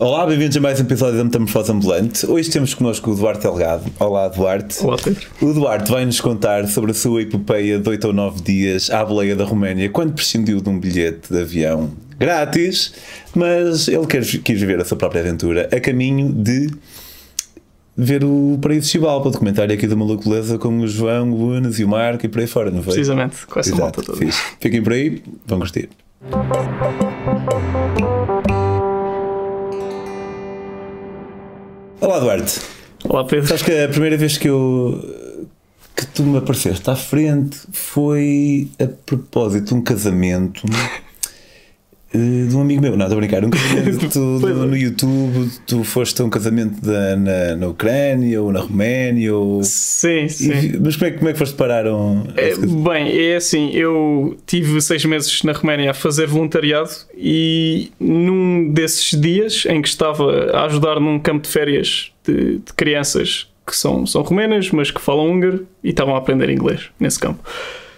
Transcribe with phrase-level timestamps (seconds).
[0.00, 2.24] Olá, bem-vindos a mais um episódio da Metamorfose Ambulante.
[2.24, 3.90] Hoje temos connosco o Duarte Delgado.
[3.98, 4.80] Olá, Duarte.
[4.84, 5.26] Olá, Pedro.
[5.42, 9.34] O Duarte vai-nos contar sobre a sua epopeia de 8 ou 9 dias à boleia
[9.34, 12.94] da Roménia, quando prescindiu de um bilhete de avião grátis,
[13.34, 16.70] mas ele quer, quis viver a sua própria aventura a caminho de
[17.96, 21.84] ver o Paraíso para o documentário aqui da Maluculeza com o João, o Unas e
[21.84, 22.92] o Marco e por aí fora, não foi?
[22.92, 24.32] Precisamente, com essa Exato, malta toda.
[24.60, 25.88] Fiquem por aí, vão curtir.
[32.00, 32.60] Olá, Duarte.
[33.04, 33.48] Olá, Pedro.
[33.48, 35.02] Sabes que a primeira vez que eu
[35.96, 40.62] que tu me apareceste à frente foi a propósito de um casamento
[42.12, 42.96] de um amigo meu.
[42.96, 43.44] Não, estou a brincar.
[43.44, 45.50] Um casamento tu- no YouTube.
[45.66, 49.34] Tu foste a um casamento da- na, na Ucrânia ou na Roménia.
[49.34, 49.62] Ou...
[49.62, 50.50] Sim, sim.
[50.52, 52.24] E- mas como é, que- como é que foste parar um.
[52.36, 58.70] É, bem, é assim, eu tive seis meses na Roménia a fazer voluntariado e num
[58.72, 63.76] desses dias em que estava a ajudar num campo de férias de, de crianças que
[63.76, 67.44] são, são romenas, mas que falam húngaro e estavam a aprender inglês nesse campo.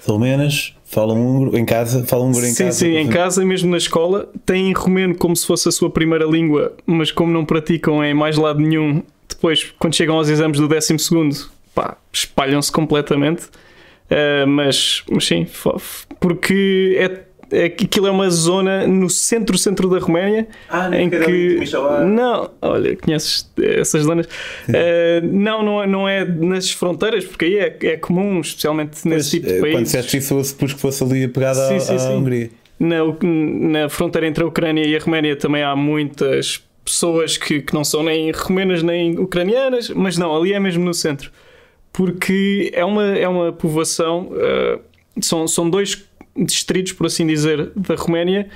[0.05, 2.79] Romenas falam húngaro em casa, falam húngaro em sim, casa.
[2.79, 6.73] sim, em casa, mesmo na escola, têm romeno como se fosse a sua primeira língua,
[6.85, 10.99] mas como não praticam em mais lado nenhum, depois, quando chegam aos exames do 12
[10.99, 13.45] segundo, pá, espalham-se completamente.
[14.11, 15.47] Uh, mas, mas sim,
[16.19, 17.23] porque é,
[17.65, 21.61] aquilo é uma zona no centro-centro da Roménia Ah, não em que
[22.07, 24.27] não, olha, conheces essas zonas?
[24.27, 29.31] Uh, não, não é, não é nas fronteiras, porque aí é, é comum, especialmente nesse
[29.31, 29.75] tipo de eh, país.
[29.75, 32.13] Quando disseste isso, eu supus que fosse ali pegada Sim, à, sim, à sim.
[32.15, 32.51] Hungria.
[32.79, 32.99] Na,
[33.83, 37.85] na fronteira entre a Ucrânia e a Roménia também há muitas pessoas que, que não
[37.85, 41.31] são nem romenas nem ucranianas, mas não, ali é mesmo no centro.
[41.93, 44.79] Porque é uma, é uma povoação, eh,
[45.21, 45.95] são, são dois
[46.45, 48.49] distritos, por assim dizer, da Roménia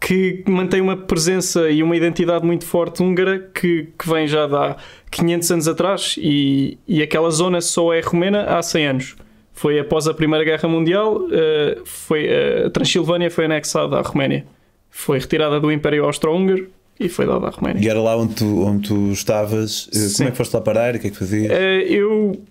[0.00, 4.54] que mantém uma presença e uma identidade muito forte húngara que, que vem já de
[4.56, 4.76] há
[5.12, 9.16] 500 anos atrás e, e aquela zona só é romena há 100 anos.
[9.52, 14.44] Foi após a Primeira Guerra Mundial, eh, foi, eh, a Transilvânia foi anexada à Roménia.
[14.90, 16.66] Foi retirada do Império Austro-Húngaro
[16.98, 17.80] e foi dada à Roménia.
[17.80, 19.88] E era lá onde tu, onde tu estavas.
[19.94, 20.16] eh, Sim.
[20.16, 20.96] Como é que foste lá parar?
[20.96, 21.48] O que é que fazias?
[21.52, 22.42] Eh, Eu,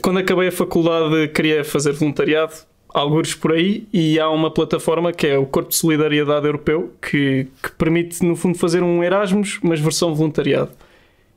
[0.00, 2.52] quando acabei a faculdade, queria fazer voluntariado,
[2.94, 7.48] algures por aí, e há uma plataforma que é o Corpo de Solidariedade Europeu, que,
[7.60, 10.70] que permite, no fundo, fazer um Erasmus, mas versão voluntariado.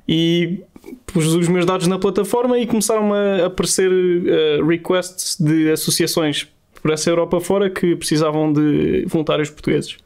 [0.07, 0.59] E
[1.07, 6.47] pus os meus dados na plataforma e começaram a aparecer eh, requests de associações
[6.81, 9.97] por essa Europa fora que precisavam de voluntários portugueses.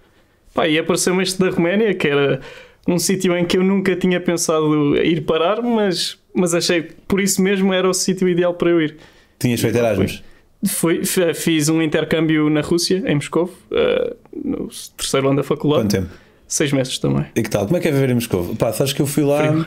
[0.54, 2.40] Pá, e apareceu-me este da Roménia, que era
[2.88, 7.20] um sítio em que eu nunca tinha pensado ir parar, mas, mas achei que por
[7.20, 8.96] isso mesmo era o sítio ideal para eu ir.
[9.38, 10.24] Tinhas feito Erasmus?
[10.68, 15.84] Foi, f- fiz um intercâmbio na Rússia, em Moscou, eh, no terceiro ano da faculdade.
[15.84, 16.10] Quanto tempo?
[16.48, 17.26] Seis meses também.
[17.36, 17.66] E que tal?
[17.66, 18.56] Como é que é viver em Moscou?
[18.56, 19.48] Pá, sabes que eu fui lá.
[19.48, 19.66] Frio.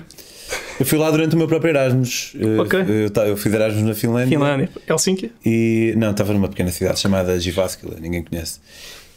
[0.79, 2.35] Eu fui lá durante o meu próprio Erasmus.
[2.39, 2.79] Eh, Ok.
[2.81, 4.39] Eu, eu fiz Erasmus na Finlândia.
[4.39, 4.69] Finlândia.
[4.89, 5.33] Helsinki?
[5.45, 8.61] E não, estava numa pequena cidade chamada Jyväskylä, ninguém conhece.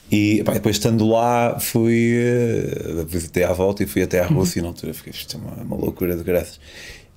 [0.09, 4.37] E pá, depois estando lá, fui eh, visitei à volta e fui até à Uhum.
[4.37, 4.59] Rússia.
[4.59, 6.59] E na altura fiquei, isto é uma, uma loucura de graças.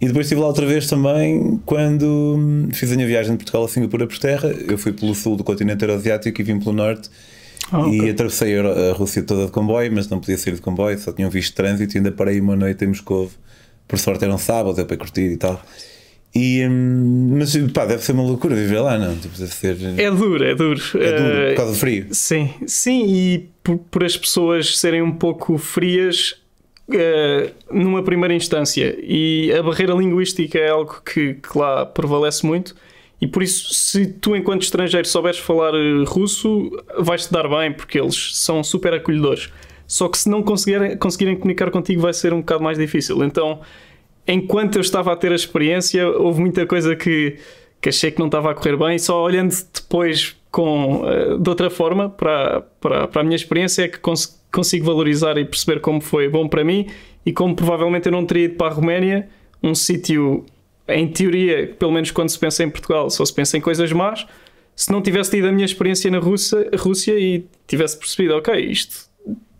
[0.00, 2.04] E depois estive lá outra vez também quando
[2.38, 4.48] hum, fiz a minha viagem de Portugal a Singapura por terra.
[4.48, 7.10] Eu fui pelo sul do continente euroasiático e vim pelo norte.
[7.70, 8.10] Ah, E ok.
[8.10, 11.30] atravessei a Rússia toda de comboio, mas não podia sair de comboio, só tinha um
[11.30, 13.30] visto trânsito e ainda parei uma noite em Moscou.
[13.86, 15.60] Por sorte era um sábado, deu para curtir e tal.
[16.34, 19.14] E, hum, mas pá, deve ser uma loucura viver lá, não?
[19.16, 19.76] Tipo, ser.
[19.98, 20.80] É, É duro, é duro.
[20.80, 22.06] duro Eh, por causa do frio.
[22.12, 26.36] Sim, sim, e por, por as pessoas serem um pouco frias
[27.70, 28.96] numa primeira instância.
[29.02, 32.74] E a barreira linguística é algo que, que lá prevalece muito.
[33.20, 38.00] E por isso, se tu, enquanto estrangeiro, souberes falar eh, russo, vais-te dar bem, porque
[38.00, 39.50] eles são super acolhedores.
[39.86, 43.22] Só que se não conseguirem, conseguirem comunicar contigo, vai ser um bocado mais difícil.
[43.22, 43.60] Então,
[44.26, 47.36] enquanto eu estava a ter a experiência, houve muita coisa que,
[47.82, 51.48] que achei que não estava a correr bem, e só olhando depois com, eh, de
[51.50, 55.80] outra forma para, para, para a minha experiência é que cons- consigo valorizar e perceber
[55.80, 56.86] como foi bom para mim
[57.24, 59.28] e como provavelmente eu não teria ido para a Roménia,
[59.62, 60.44] um sítio,
[60.88, 64.26] em teoria, pelo menos quando se pensa em Portugal, só se pensa em coisas más,
[64.74, 69.06] se não tivesse tido a minha experiência na Rússia, Rússia e tivesse percebido, ok, isto,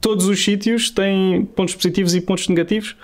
[0.01, 2.97] todos os sítios têm pontos positivos e pontos negativos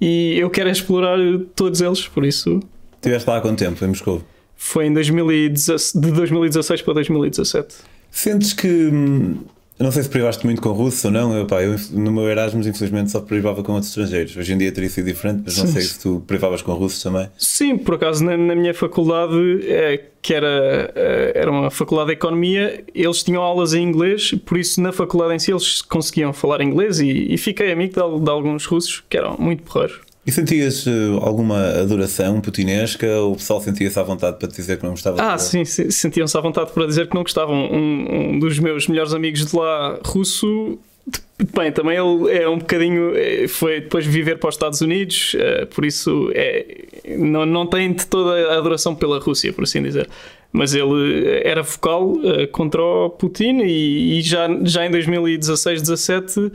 [0.00, 1.18] e eu quero explorar
[1.54, 2.60] todos eles, por isso
[2.94, 4.22] Estiveste lá há quanto tempo em Moscou?
[4.62, 7.76] foi em 2016, de 2016 para 2017.
[8.10, 9.38] Sentes que hum,
[9.84, 11.34] não sei se privaste muito com russos ou não.
[11.34, 14.36] Eu, pá, eu, no meu Erasmus, infelizmente, só privava com outros estrangeiros.
[14.36, 15.72] Hoje em dia teria sido diferente, mas não Sim.
[15.72, 17.28] sei se tu privavas com russos também.
[17.38, 19.34] Sim, por acaso na, na minha faculdade,
[19.66, 24.58] é, que era, eh, era uma faculdade de economia, eles tinham aulas em inglês, por
[24.58, 28.30] isso na faculdade em si eles conseguiam falar inglês e, e fiquei amigo de, de
[28.30, 30.09] alguns russos que eram muito porreiros.
[30.30, 30.90] E sentias eh,
[31.20, 35.36] alguma adoração putinesca o pessoal sentia-se à vontade para te dizer que não gostava Ah,
[35.36, 37.56] sim, sim, sentiam-se à vontade para dizer que não gostavam.
[37.68, 42.58] Um, um dos meus melhores amigos de lá, russo, de- bem, também ele é um
[42.58, 43.12] bocadinho.
[43.16, 46.76] eh, Foi depois viver para os Estados Unidos, eh, por isso é,
[47.18, 50.08] não, não tem de toda a adoração pela Rússia, por assim dizer.
[50.52, 52.14] Mas ele era vocal
[52.52, 56.52] contra o Putin e, e já, já em 2016, 17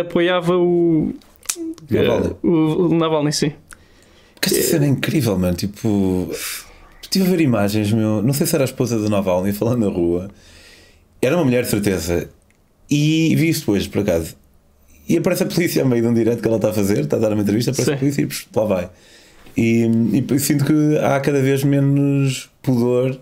[0.00, 1.12] apoiava o.
[1.90, 2.26] Navalny.
[2.28, 3.52] eh, o, o Navalny, sim.
[4.40, 5.54] Que esta cena é incrível, mano.
[5.56, 6.30] Tipo,
[7.02, 8.22] estive a ver imagens, meu.
[8.22, 10.30] Não sei se era a esposa do Navalny falando na rua.
[11.20, 12.30] Era uma mulher, de certeza.
[12.90, 14.34] E vi isto hoje, por acaso.
[15.08, 17.16] E aparece a polícia a meio de um direto que ela está a fazer, está
[17.16, 17.96] a dar uma entrevista, aparece Sim.
[17.96, 18.90] a polícia e psh, lá vai.
[19.56, 23.18] E, e sinto que há cada vez menos pudor.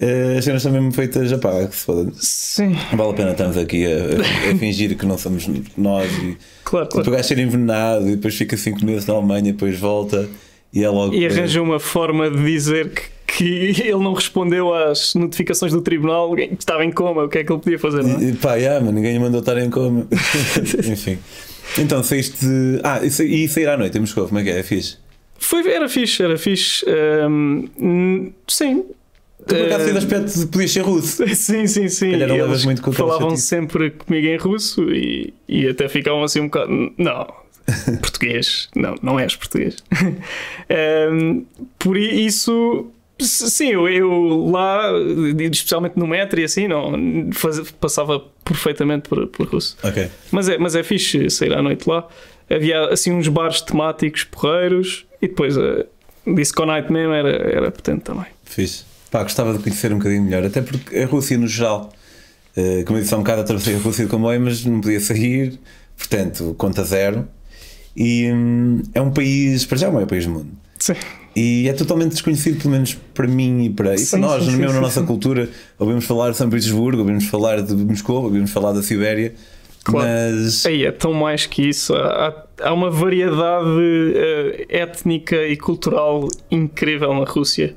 [0.00, 2.10] Eh, As cenas são mesmo feitas, pá, que se foda.
[2.16, 6.10] Sim, Não vale a pena estarmos aqui a, a- a fingir que não somos nós
[6.22, 7.10] e claro, Tipo, o claro.
[7.18, 10.28] gajo ser envenenado e depois fica 5 meses na Alemanha, depois volta
[10.72, 11.14] e é logo.
[11.14, 16.34] E arranja uma forma de dizer que, que ele não respondeu às notificações do tribunal,
[16.34, 18.24] que estava em coma, o que é que ele podia fazer, não é?
[18.24, 20.06] E, pá, yeah, mas ninguém mandou estar em coma.
[20.90, 21.18] Enfim.
[21.78, 22.80] Então saíste de.
[22.82, 24.58] Ah, e sa- e sair à noite em Moscou, como é que é?
[24.58, 24.96] É fixe.
[25.38, 26.84] Foi, era fixe, era fixe.
[26.88, 28.84] Ahm, hum, sim.
[29.46, 31.26] Tu por acaso tens aspecto de podias ser russo.
[31.34, 32.10] Sim, sim, sim.
[32.12, 36.22] calhar não levas eles muito com falavam sempre comigo em russo e, e até ficavam
[36.22, 36.70] assim um bocado.
[36.98, 37.26] Não,
[38.00, 38.68] português.
[38.76, 39.76] Não, não és português.
[40.68, 41.42] Ahm,
[41.78, 42.86] por isso,
[43.18, 44.90] sim, eu, eu lá,
[45.50, 46.92] especialmente no metro e assim, não,
[47.32, 49.76] faz- passava perfeitamente por, por russo.
[49.82, 50.08] Ok.
[50.30, 52.06] Mas é, mas é fixe sair à noite lá.
[52.48, 55.84] Havia assim uns bares temáticos porreiros e depois a
[56.26, 58.26] Disco Night mesmo era, era potente também.
[58.44, 58.84] Fixe.
[59.10, 61.92] Pá, gostava de conhecer um bocadinho melhor, até porque a Rússia no geral,
[62.56, 65.00] eh, como eu disse há um bocado, atravessei a Rússia de comboio, mas não podia
[65.00, 65.58] sair,
[65.96, 67.26] portanto, conta zero.
[67.96, 70.48] E hum, é um país, para já é o maior país do mundo.
[70.78, 70.94] Sim.
[71.34, 74.50] E é totalmente desconhecido, pelo menos para mim e para, e Sim, para nós, sim,
[74.52, 75.48] mesmo sim, na nossa cultura.
[75.78, 79.34] Ouvimos falar de São Petersburgo, ouvimos falar de Moscou, ouvimos falar da Sibéria,
[79.84, 80.08] Claro.
[80.08, 81.94] mas Aí é tão mais que isso.
[81.94, 83.66] Há, há uma variedade
[84.14, 87.74] eh, étnica e cultural incrível na Rússia.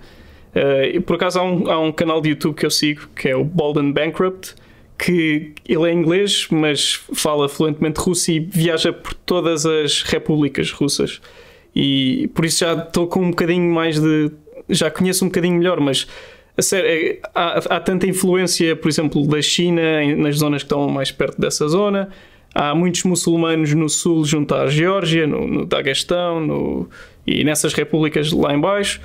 [0.56, 3.36] E por acaso há um, há um canal de YouTube que eu sigo que é
[3.36, 4.56] o Bold and Bankrupt,
[4.98, 11.20] que ele é inglês, mas fala fluentemente russo e viaja por todas as repúblicas russas.
[11.76, 14.32] E por isso já estou com um bocadinho mais de.
[14.70, 16.08] Já conheço um bocadinho melhor, mas
[16.56, 20.68] a sério, é- há, há tanta influência, por exemplo, da China em- nas zonas que
[20.68, 22.10] estão mais perto dessa zona.
[22.54, 26.88] Há muitos muçulmanos no sul, junto à Geórgia, no, no Daguestão no,
[27.26, 29.02] e nessas repúblicas lá em baixo.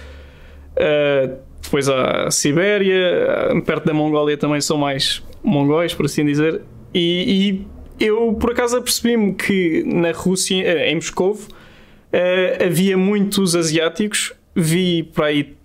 [0.78, 6.60] Uh, depois a Sibéria, uh, perto da Mongólia também são mais mongóis, por assim dizer.
[6.94, 7.66] E,
[8.00, 14.32] e eu, por acaso, apercebi-me que na Rússia, eh, em Moscou, uh, havia muitos asiáticos.
[14.54, 15.56] Vi para aí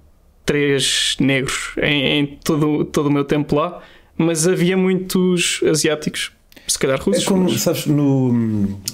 [0.46, 3.82] três negros em, em todo, todo o meu tempo lá,
[4.18, 6.32] mas havia muitos asiáticos,
[6.68, 7.26] se calhar é russos.
[7.26, 8.32] como, mas- sabes, no,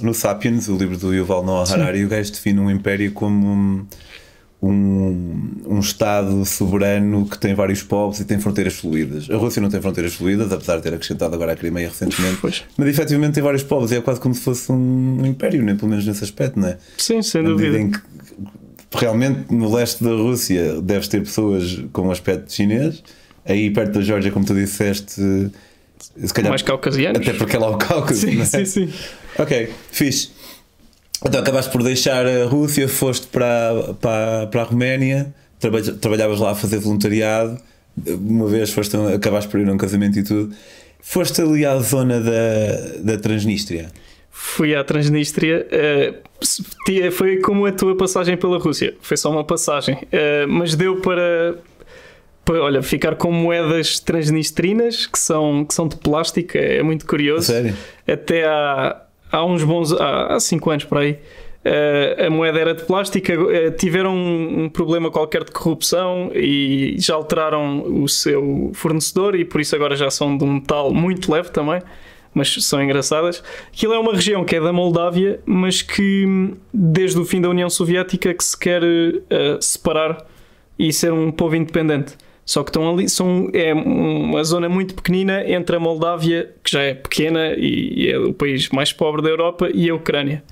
[0.02, 3.86] no Sapiens, o livro do Yuval Noah Harari, o gajo define um império como
[4.62, 9.30] um, um Estado soberano que tem vários povos e tem fronteiras fluídas.
[9.30, 12.64] A Rússia não tem fronteiras fluídas, apesar de ter acrescentado agora a Crimeia recentemente, Pois.
[12.78, 15.76] mas efetivamente tem vários povos e é quase como se fosse um império, né?
[15.76, 16.78] pelo menos nesse aspecto, não é?
[16.98, 17.80] Sim, sem Na dúvida.
[17.80, 18.00] em que
[18.98, 23.02] realmente no leste da Rússia deves ter pessoas com aspecto chinês,
[23.46, 27.22] aí perto da Geórgia, como tu disseste, se calhar Mais caucasianos.
[27.22, 28.46] até porque é lá o Cáucaso, Sim, é?
[28.46, 28.90] sim, sim.
[29.38, 30.32] Ok, fixe.
[31.26, 36.52] Então acabaste por deixar a Rússia, foste para, para, para a Roménia, traba- trabalhavas lá
[36.52, 37.60] a fazer voluntariado,
[38.08, 40.56] uma vez foste, acabaste por ir a um casamento e tudo.
[41.02, 43.88] Foste ali à zona da, da Transnistria.
[44.32, 45.68] Fui à Transnistria.
[46.86, 48.96] tia- foi como a tua passagem pela Rússia.
[49.02, 49.98] Foi só uma passagem.
[50.12, 51.56] eh, mas deu para,
[52.46, 56.58] para olha, ficar com moedas transnistrinas que são, que são de plástico.
[56.58, 57.48] É muito curioso.
[57.48, 57.76] sério?
[58.08, 59.94] Até há, há uns bons.
[59.94, 61.18] Há, há cinco anos por aí.
[61.64, 66.96] eh, a moeda era de plástico, eh, tiveram um, um problema qualquer de corrupção e
[66.98, 71.32] já alteraram o seu fornecedor e por isso agora já são de um metal muito
[71.32, 71.82] leve também,
[72.34, 73.44] mas são engraçadas.
[73.74, 77.70] Aquilo é uma região que é da Moldávia, mas que desde o fim da União
[77.70, 80.26] Soviética que se quer eh, separar
[80.78, 82.16] e ser um povo independente.
[82.50, 86.82] Só que estão ali, são, é uma zona muito pequenina entre a Moldávia, que já
[86.82, 90.44] é pequena e, é o país mais pobre da Europa, e a Ucrânia.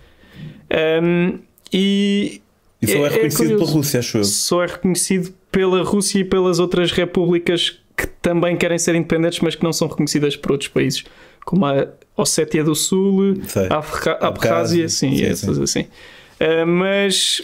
[1.01, 1.39] Um,
[1.73, 2.39] e
[2.79, 4.23] e só é, é reconhecido é pela Rússia, acho eu.
[4.25, 9.55] Só é reconhecido pela Rússia e pelas outras repúblicas que também querem ser independentes, mas
[9.55, 11.03] que não são reconhecidas por outros países,
[11.45, 15.63] como a Ossétia do Sul, a Abkhazia, sim, sim, essas sim.
[15.63, 15.81] assim.
[15.81, 17.41] Uh, mas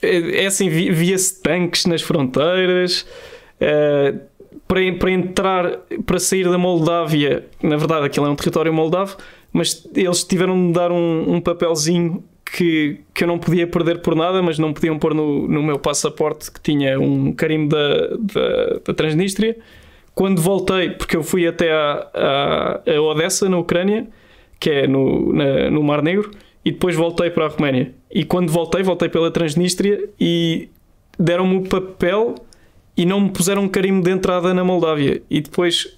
[0.00, 3.04] é, é assim, via-se tanques nas fronteiras.
[3.60, 4.20] Uh,
[4.66, 9.16] para, para entrar, para sair da Moldávia, na verdade aquilo é um território moldavo,
[9.52, 14.14] mas eles tiveram de dar um, um papelzinho que, que eu não podia perder por
[14.14, 18.80] nada, mas não podiam pôr no, no meu passaporte que tinha um carimbo da, da,
[18.84, 19.56] da Transnistria.
[20.14, 24.06] Quando voltei, porque eu fui até a, a, a Odessa, na Ucrânia,
[24.60, 26.30] que é no, na, no Mar Negro,
[26.64, 27.92] e depois voltei para a Roménia.
[28.10, 30.68] E quando voltei, voltei pela Transnistria e
[31.18, 32.36] deram-me o papel
[32.96, 35.22] e não me puseram um carimbo de entrada na Moldávia.
[35.30, 35.88] E depois,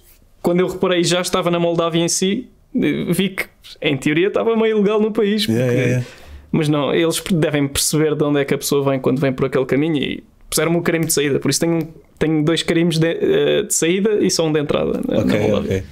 [0.41, 3.45] quando eu reparei já estava na Moldávia em si, vi que
[3.81, 5.45] em teoria estava meio ilegal no país.
[5.45, 6.07] Porque yeah, yeah, yeah.
[6.51, 9.45] Mas não, eles devem perceber de onde é que a pessoa vem quando vem por
[9.45, 11.39] aquele caminho e puseram-me o carimbo de saída.
[11.39, 11.87] Por isso tenho,
[12.17, 15.01] tenho dois carimbos de, uh, de saída e só um de entrada.
[15.07, 15.83] Ok, ok.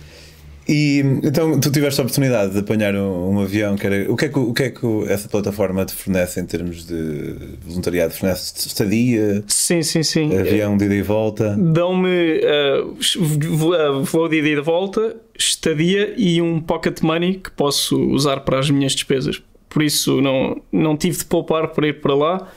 [0.67, 4.11] E então tu tiveste a oportunidade de apanhar um, um avião que era.
[4.11, 7.35] O que, é que, o que é que essa plataforma te fornece em termos de
[7.65, 8.13] voluntariado?
[8.13, 9.43] Fornece estadia?
[9.47, 10.37] Sim, sim, sim.
[10.37, 11.55] Avião de ida e volta?
[11.57, 17.99] Dão-me uh, voo de ida e de volta, estadia e um pocket money que posso
[18.11, 19.41] usar para as minhas despesas
[19.75, 22.47] por isso não, não tive de poupar para ir para lá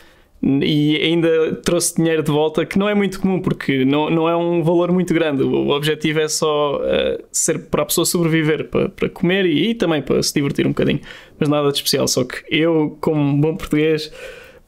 [0.43, 4.37] e ainda trouxe dinheiro de volta, que não é muito comum, porque não, não é
[4.37, 5.43] um valor muito grande.
[5.43, 9.75] O objetivo é só uh, ser para a pessoa sobreviver, para, para comer e, e,
[9.75, 11.01] também para se divertir um bocadinho,
[11.39, 12.07] mas nada de especial.
[12.07, 14.13] Só que eu, como um bom português,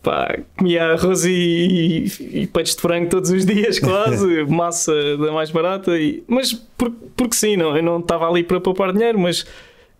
[0.02, 5.30] pá, comia arroz e, e, e peitos de frango todos os dias, quase, massa da
[5.30, 9.20] mais barata, e, mas por, porque sim, não, eu não estava ali para poupar dinheiro,
[9.20, 9.46] mas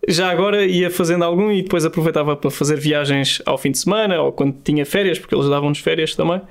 [0.07, 4.21] já agora ia fazendo algum e depois aproveitava para fazer viagens ao fim de semana
[4.21, 6.41] ou quando tinha férias, porque eles davam-nos férias também.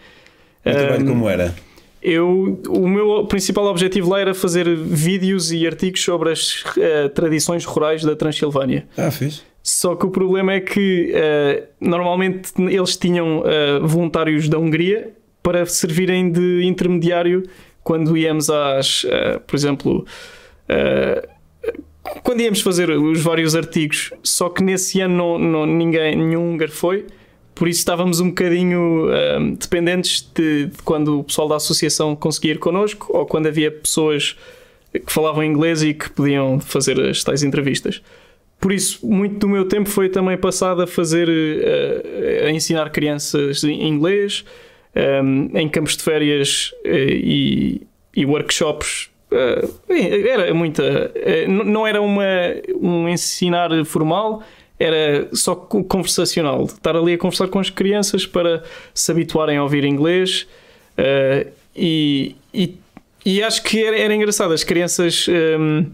[0.65, 1.55] O trabalho um, como era?
[2.03, 7.65] Eu, o meu principal objetivo lá era fazer vídeos e artigos sobre as uh, tradições
[7.65, 8.87] rurais da Transilvânia.
[8.97, 9.45] Ah, fiz.
[9.63, 15.67] Só que o problema é que uh, normalmente eles tinham uh, voluntários da Hungria para
[15.67, 17.43] servirem de intermediário
[17.83, 19.07] quando íamos às,
[19.47, 20.05] por exemplo,
[22.23, 26.73] quando íamos fazer os vários artigos, só que nesse ano não, não, ninguém, nenhum húngaro
[26.73, 27.07] foi,
[27.55, 32.53] por isso estávamos um bocadinho um, dependentes de, de, quando o pessoal da associação conseguia
[32.53, 34.37] ir connosco ou quando havia pessoas
[34.93, 38.03] que falavam inglês e que podiam fazer as tais entrevistas.
[38.59, 43.63] Por isso, muito do meu tempo foi também passado a fazer, uh, a ensinar crianças
[43.63, 44.45] inglês,
[45.23, 49.11] um, em campos de férias uh, e, e workshops
[49.89, 51.13] era muita.
[51.15, 52.25] Uh, não era uma,
[52.81, 54.43] um ensinar formal,
[54.79, 56.65] era só conversacional.
[56.65, 60.49] Estar ali a conversar com as crianças para se habituarem a ouvir inglês.
[60.99, 62.77] Uh, e, e,
[63.25, 64.53] e, acho que era, era engraçado.
[64.53, 65.91] As crianças um,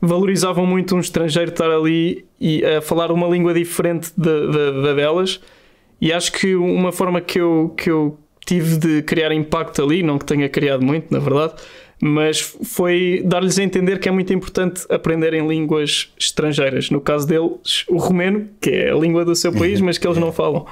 [0.00, 4.94] valorizavam muito um estrangeiro estar ali e a falar uma língua diferente da, da, da
[4.94, 5.40] delas.
[6.00, 10.18] E acho que uma forma que eu, que eu tive de criar impacto ali, não
[10.18, 11.54] que tenha criado muito, na verdade
[12.00, 16.90] mas foi dar-lhes a entender que é muito importante aprenderem línguas estrangeiras.
[16.90, 20.16] No caso deles, o romeno, que é a língua do seu país, mas que eles
[20.16, 20.64] não falam.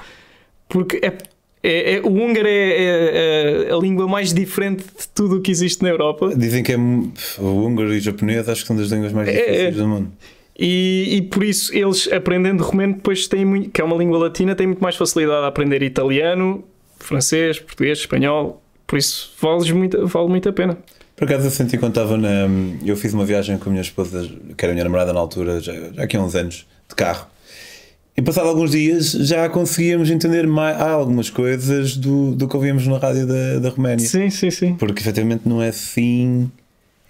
[0.67, 1.13] Porque é,
[1.61, 5.51] é, é o húngaro é, é, é, a língua mais diferente de tudo o que
[5.51, 6.33] existe na Europa.
[6.35, 9.33] Dizem que é o húngaro e o japonês, acho que são das línguas mais é,
[9.33, 9.35] é.
[9.35, 10.11] difíceis do mundo.
[10.57, 14.53] E, e, por isso eles aprendendo romeno depois têm muito, que é uma língua latina,
[14.55, 16.65] têm muito mais facilidade a aprender italiano,
[16.97, 18.61] francês, português, espanhol.
[18.85, 20.77] Por isso vale muito, vale muito a pena.
[21.19, 22.47] Por acaso eu senti quando estava na.
[22.85, 25.59] Eu fiz uma viagem com a minha esposa, que era a minha namorada na altura,
[25.59, 27.27] já, já aqui há uns anos, de carro.
[28.15, 32.97] E passado alguns dias já conseguíamos entender mais, algumas coisas do, do que ouvíamos na
[32.97, 34.07] rádio da, da Roménia.
[34.07, 34.75] Sim, sim, sim.
[34.75, 36.49] Porque efetivamente não é assim.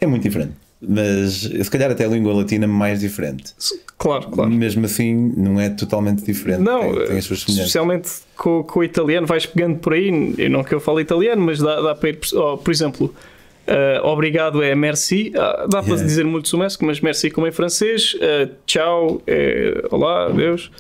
[0.01, 0.53] É muito diferente.
[0.81, 3.53] Mas se calhar até a língua latina mais diferente.
[3.95, 4.49] Claro, claro.
[4.49, 6.61] Mesmo assim, não é totalmente diferente.
[6.61, 10.33] Não, tem, tem as suas especialmente com, com, o italiano, vais pegando por aí.
[10.35, 12.19] Eu não que eu falo italiano, mas dá, dá para ir.
[12.33, 13.13] Oh, por exemplo,
[13.69, 15.31] Uh, obrigado é merci.
[15.35, 18.15] Uh, dá para dizer muito sumesco, mas merci como em francês.
[18.15, 20.71] Uh, tchau é olá, adeus.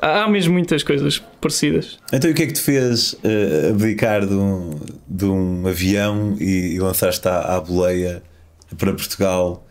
[0.00, 1.98] Há mesmo muitas coisas parecidas.
[2.10, 4.70] Então, o que é que te fez uh, abdicar de um,
[5.06, 8.22] de um avião e, e lançaste à, à boleia
[8.78, 9.66] para Portugal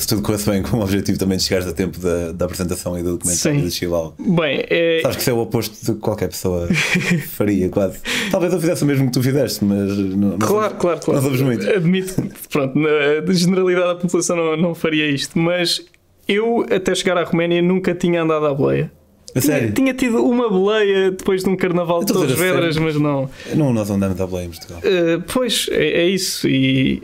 [0.00, 2.98] se tudo corresse bem com o objetivo também de chegares a tempo da, da apresentação
[2.98, 3.66] e do documentário Sim.
[3.66, 4.14] de Chihuahua.
[4.18, 6.68] Bem, é, Sabes que isso é o oposto de qualquer pessoa
[7.36, 7.98] faria, quase.
[8.30, 11.12] Talvez eu fizesse o mesmo que tu fizeste, mas não, Claro, somos- claro, claro.
[11.14, 11.68] Não somos muito.
[11.70, 15.84] Admito que, pronto, na generalidade da população não, não faria isto, mas
[16.26, 18.90] eu, até chegar à Roménia, nunca tinha andado à boleia.
[19.36, 19.72] A Tinha, sério?
[19.72, 23.28] tinha tido uma boleia depois de um carnaval de a Torres Vedras, mas não.
[23.56, 24.78] Não, nós andamos à boleia em Portugal.
[24.78, 26.46] Uh, pois, é, é isso.
[26.48, 27.02] E,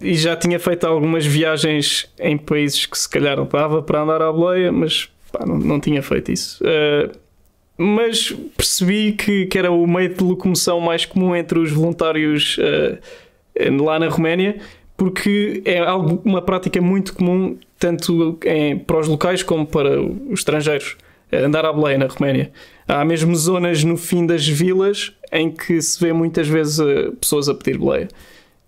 [0.00, 4.22] e já tinha feito algumas viagens em países que se calhar não dava para andar
[4.22, 6.62] à boleia, mas pá, não, não tinha feito isso.
[6.64, 7.10] Uh,
[7.76, 13.82] mas percebi que, que era o meio de locomoção mais comum entre os voluntários uh,
[13.82, 14.58] lá na Roménia,
[14.96, 20.40] porque é algo, uma prática muito comum tanto em, para os locais como para os
[20.40, 20.96] estrangeiros.
[21.30, 22.52] é Andar à boleia na Roménia.
[22.86, 27.48] Há mesmo zonas no fim das vilas em que se vê muitas vezes uh, pessoas
[27.48, 28.08] a pedir boleia.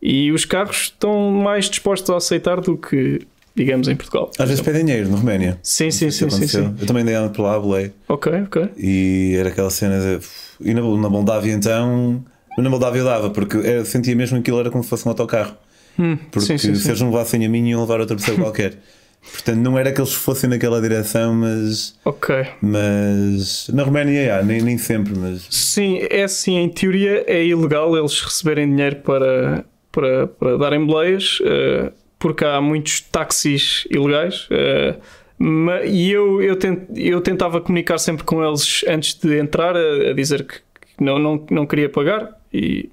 [0.08, 4.30] E os carros estão mais dispostos a aceitar do que, digamos, em Portugal.
[4.38, 5.58] Às vezes pedem dinheiro na Roménia.
[5.64, 6.74] Sim, sim, sim, sim, sim.
[6.80, 7.92] Eu também por lá à boleia.
[8.08, 8.68] Ok, ok.
[8.78, 10.24] E era aquela cena de.
[10.60, 12.24] E na, na Moldávia então.
[12.56, 15.10] Na Moldávia eu dava, porque era, sentia mesmo que aquilo era como se fosse um
[15.10, 15.56] autocarro.
[15.98, 18.74] Hum, Porque sim, sim, se eles não levassem a mim, iam levar outra pessoa qualquer.
[19.32, 21.98] Portanto, não era que eles fossem naquela direção, mas.
[22.04, 22.46] Ok.
[22.62, 23.68] Mas.
[23.72, 25.48] Na Roménia, há, nem, nem sempre, mas.
[25.50, 29.64] Sim, é assim, em teoria é ilegal eles receberem dinheiro para,
[29.96, 34.46] para, para darem boleias, eh, porque há muitos táxis ilegais.
[34.50, 34.94] eh,
[35.38, 40.10] ma- e eu, eu, tent- eu tentava comunicar sempre com eles antes de entrar, a,
[40.10, 40.54] a dizer que
[40.98, 42.88] que não, não, não queria pagar, e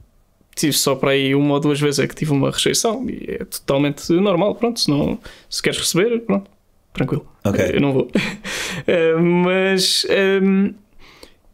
[0.55, 3.45] tive só para aí uma ou duas vezes é que tive uma rejeição, e é
[3.45, 4.55] totalmente normal.
[4.55, 5.17] Pronto, se, não,
[5.49, 6.49] se queres receber, pronto,
[6.93, 7.25] tranquilo.
[7.45, 7.59] Ok.
[7.73, 8.07] Eu não vou.
[8.87, 10.05] Eh, mas.
[10.09, 10.73] ehm,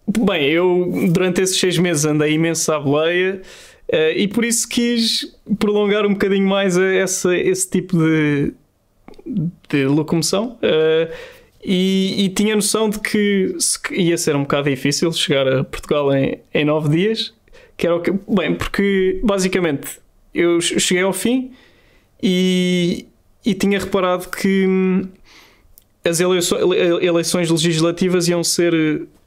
[0.08, 3.42] Bem, eu durante esses seis meses andei imenso à boleia
[3.92, 8.54] eh, e por isso quis prolongar um bocadinho mais essa, esse tipo de,
[9.70, 11.12] de locomoção eh,
[11.64, 13.56] e, e tinha noção de que
[13.92, 17.34] ia ser um bocado difícil chegar a Portugal em, em nove dias.
[17.76, 20.00] Que era o que, bem, porque basicamente
[20.34, 21.52] eu cheguei ao fim
[22.22, 23.06] e,
[23.46, 25.08] e tinha reparado que hum,
[26.04, 28.74] as eleiço- ele- eleições legislativas iam ser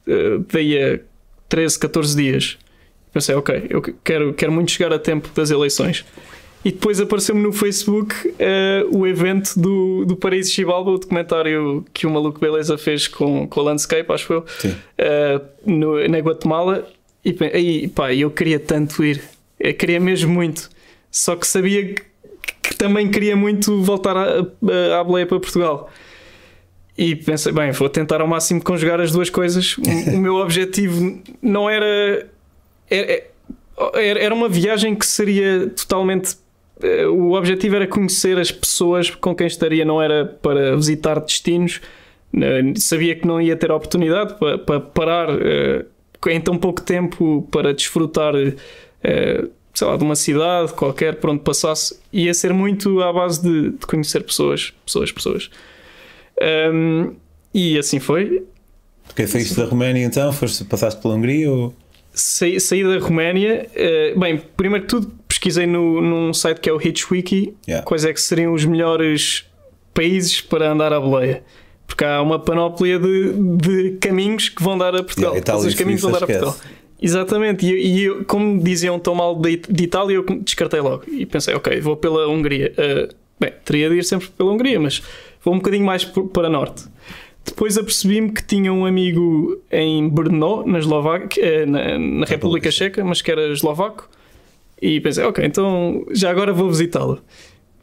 [0.06, 1.00] eh, daí a
[1.48, 2.58] 13, 14 dias.
[3.12, 6.04] Pensei, ok, eu quero, quero muito chegar a tempo das eleições.
[6.64, 12.06] E depois apareceu-me no Facebook eh, o evento do, do Paraíso Chibalba, o documentário que
[12.06, 14.44] o Maluco Beleza fez com, com a Landscape, acho eu,
[14.96, 16.88] eh, no- na Guatemala.
[17.24, 19.20] E aí, pá, eu queria tanto ir,
[19.58, 20.70] eu queria mesmo muito.
[21.10, 22.02] Só que sabia que,
[22.62, 25.90] que também queria muito voltar à, boleia para Portugal.
[26.96, 29.76] E pensei, bem, vou tentar ao máximo conjugar as duas coisas.
[30.12, 32.28] O meu objetivo não era,
[32.94, 33.22] era.
[33.94, 36.36] era- Era uma viagem que seria totalmente.
[36.82, 41.80] eh, O objetivo era conhecer as pessoas com quem estaria, não era para visitar destinos.
[42.76, 45.84] Sabia que não ia ter oportunidade para, para parar eh,
[46.28, 51.40] em tão pouco tempo para desfrutar, eh, sei lá, de uma cidade qualquer por onde
[51.42, 51.98] passasse.
[52.12, 55.50] Ia ser muito à base de, de conhecer pessoas, pessoas, pessoas.
[56.72, 57.14] Um,
[57.54, 58.44] e assim foi.
[59.10, 60.32] Ok, saíste da Roménia então?
[60.32, 61.74] Foste, passaste pela Hungria ou.
[62.12, 63.66] Saí, saí da Roménia.
[63.74, 67.84] eh, bem, primeiro que tudo, pesquisei no, num site que é o Hitchwiki Yeah.
[67.86, 69.46] quais é que seriam os melhores
[69.94, 71.42] países para andar à boleia.
[71.86, 75.32] Porque há uma panóplia de, de caminhos que vão dar a Portugal.
[75.32, 76.56] Yeah, Todos os caminhos vão dar a Portugal.
[77.00, 81.26] Exatamente, e, e eu, como diziam tão mal de, de Itália, eu descartei logo e
[81.26, 82.72] pensei, ok, vou pela Hungria.
[82.76, 83.08] Eh,
[83.40, 85.02] bem, teria de ir sempre pela Hungria, mas
[85.44, 86.84] vou um bocadinho mais para norte.
[87.44, 93.04] Depois apercebi-me que tinha um amigo em Brno, na Eslováquia, eh, na, na República Checa,
[93.04, 94.08] mas que era eslovaco,
[94.80, 97.20] e pensei, ok, então já agora vou visitá-lo.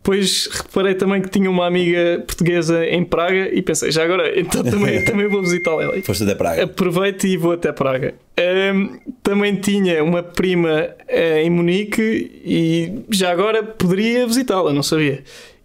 [0.02, 4.64] Depois reparei também que tinha uma amiga portuguesa em Praga e pensei, já agora, então
[4.64, 5.84] também, também vou visitá-la.
[6.04, 6.64] Foste até Praga.
[6.64, 8.16] Aproveito e vou até Praga.
[8.38, 15.22] Ahm, também tinha uma prima eh, em Munique e já agora poderia visitá-la, não sabia.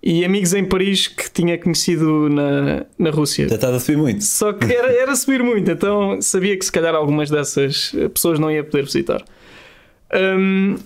[0.06, 3.48] E amigos em Paris que tinha conhecido na, na Rússia.
[3.48, 4.22] Já estás a subir muito.
[4.22, 8.38] Só que era, era subir muito, então sabia que se calhar algumas dessas eh, pessoas
[8.38, 9.24] não ia poder visitar.
[10.12, 10.76] Hum,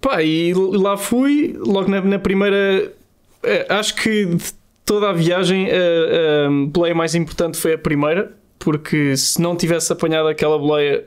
[0.00, 2.92] pá, e lá fui, logo na, na primeira.
[3.42, 4.52] eh, acho que de
[4.84, 9.92] toda a viagem a, a boleia mais importante foi a primeira, porque se não tivesse
[9.92, 11.04] apanhado aquela boleia.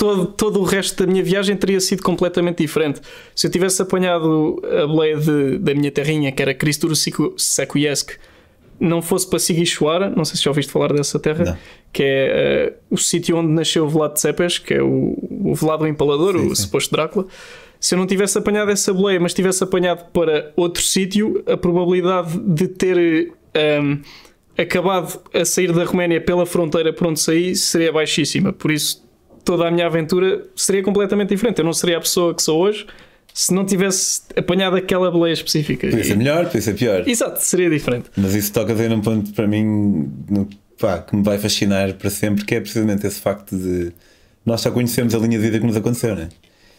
[0.00, 3.02] Todo, todo o resto da minha viagem teria sido completamente diferente.
[3.36, 6.94] Se eu tivesse apanhado a boleia de- da minha terrinha, que era Cristuro
[7.36, 8.12] Secuiesc,
[8.80, 11.58] não fosse para Sigishwara, não sei se já ouviste falar dessa terra, Não.
[11.92, 15.82] que é uh, o sítio onde nasceu o Vlad Tzepes, que é o, o Vlad
[15.82, 16.62] o Empalador, Sim, o sim.
[16.62, 17.26] suposto Drácula.
[17.78, 22.38] Se eu não tivesse apanhado essa boleia, mas tivesse apanhado para outro sítio, a probabilidade
[22.38, 23.32] de ter
[23.82, 23.98] um,
[24.56, 28.50] acabado a sair da Roménia pela fronteira por onde saí seria baixíssima.
[28.50, 29.02] Por isso,
[29.44, 31.58] toda a minha aventura seria completamente diferente.
[31.58, 32.86] Eu não seria a pessoa que sou hoje
[33.32, 35.88] se não tivesse apanhado aquela boleia específica.
[35.88, 37.08] Podia ser melhor, podia ser pior.
[37.08, 38.10] Exato, seria diferente.
[38.16, 40.48] Mas isso toca a num ponto para mim no-
[40.78, 43.92] pá, que me vai fascinar para sempre, que é precisamente esse facto de
[44.44, 46.28] nós só conhecemos a linha de vida que nos aconteceu, né?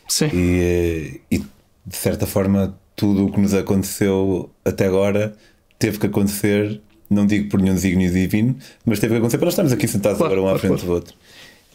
[0.08, 0.30] Sim.
[0.34, 5.34] E, eh, e de certa forma tudo o que nos aconteceu até agora
[5.80, 9.54] teve que acontecer, não digo por nenhum desígnio divino, mas teve que acontecer para nós
[9.54, 11.16] estarmos aqui sentados Claro, agora um à claro, frente do outro.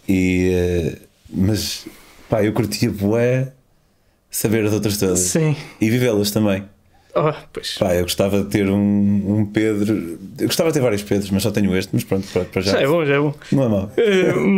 [0.08, 0.98] E, eh,
[1.30, 1.86] mas
[2.28, 3.52] pá, eu curtia bué
[4.30, 5.56] saber as outras todas Sim.
[5.80, 6.64] e vivê-las também.
[7.18, 7.78] Oh, pois.
[7.78, 10.18] Pá, eu gostava de ter um, um Pedro.
[10.38, 12.72] Eu gostava de ter vários Pedros, mas só tenho este, mas pronto, para, para já.
[12.72, 13.34] Já é bom, já é bom.
[13.52, 13.90] Não é mau.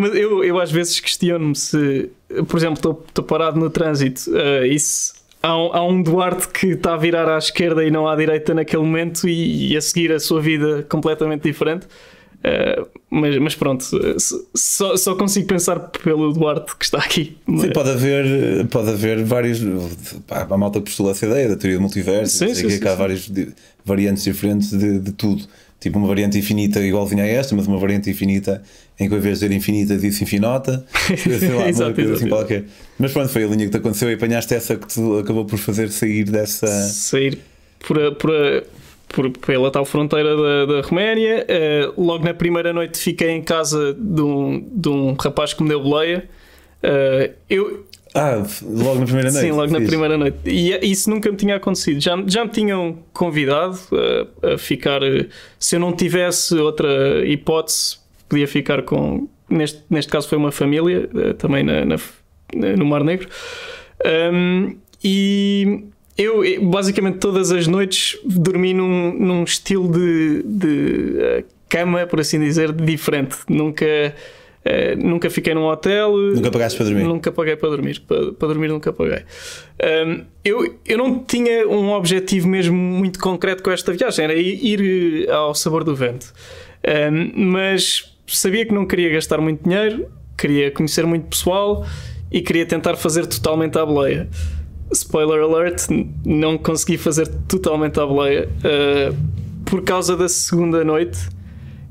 [0.01, 2.11] Mas eu, eu às vezes questiono-me se,
[2.49, 6.69] por exemplo, estou- parado no trânsito eh, e se há um, há um Duarte que
[6.73, 10.11] está a virar à esquerda e não à direita naquele momento e, e a seguir
[10.11, 11.87] a sua vida completamente diferente.
[12.45, 14.17] Eh, mas, mas pronto, eh,
[14.55, 17.25] só, só consigo pensar pelo Duarte que está aqui.
[17.25, 19.61] Sim, Mas- pode haver, pode haver vários.
[20.27, 22.87] Pá, a malta que postula essa ideia da teoria do multiverso, Sim, sim, sim, que
[22.89, 22.97] há sim.
[22.97, 23.31] várias
[23.85, 25.45] variantes diferentes de, de tudo.
[25.81, 28.61] Tipo uma variante infinita igualzinha a esta, mas uma variante infinita
[28.99, 30.85] em que ao invés de dizer infinita disse infinota.
[31.17, 32.65] Sei lá, uma Exato, coisa assim qualquer.
[32.99, 35.57] Mas pronto, foi a linha que te aconteceu e apanhaste essa que te acabou por
[35.59, 36.67] fazer sair dessa.
[36.67, 37.39] sair
[37.87, 38.63] por, a- por, a-
[39.09, 41.45] por- pela tal fronteira da, da Roménia.
[41.49, 45.69] Eh, logo na primeira noite fiquei em casa de um, de um rapaz que me
[45.69, 46.29] deu boleia.
[46.83, 49.45] Eh, eu, Ah, logo na primeira noite.
[49.47, 50.39] sim, logo na primeira noite.
[50.47, 52.01] E é- isso nunca me tinha acontecido.
[52.01, 53.79] Já, já me tinham convidado
[54.43, 55.03] a, a ficar.
[55.03, 55.27] eh,
[55.59, 59.29] Se eu não tivesse outra hipótese, podia ficar com.
[59.51, 61.97] Neste, neste caso foi uma família, eh, também na, na-
[62.77, 63.29] no Mar Negro.
[64.33, 65.85] Um, e
[66.19, 72.19] eu, eh, basicamente, todas as noites dormi num, num estilo de, de eh, cama, por
[72.19, 73.37] assim dizer, diferente.
[73.49, 73.87] Nunca,
[74.65, 76.17] eh, nunca fiquei num hotel.
[76.17, 77.05] Nunca pagaste para dormir?
[77.05, 78.01] Nunca paguei para dormir.
[78.01, 79.23] Para, para dormir nunca paguei.
[79.81, 84.81] Um, eu, eu não tinha um objetivo mesmo muito concreto com esta viagem, era ir,
[84.81, 86.33] ir ao sabor do vento.
[87.13, 91.87] Um, mas sabia que não queria gastar muito dinheiro, queria conhecer muito pessoal
[92.31, 94.29] e queria tentar fazer totalmente à boleia.
[94.93, 95.87] Spoiler alert,
[96.25, 99.17] não consegui fazer totalmente à boleia uh,
[99.65, 101.19] por causa da segunda noite.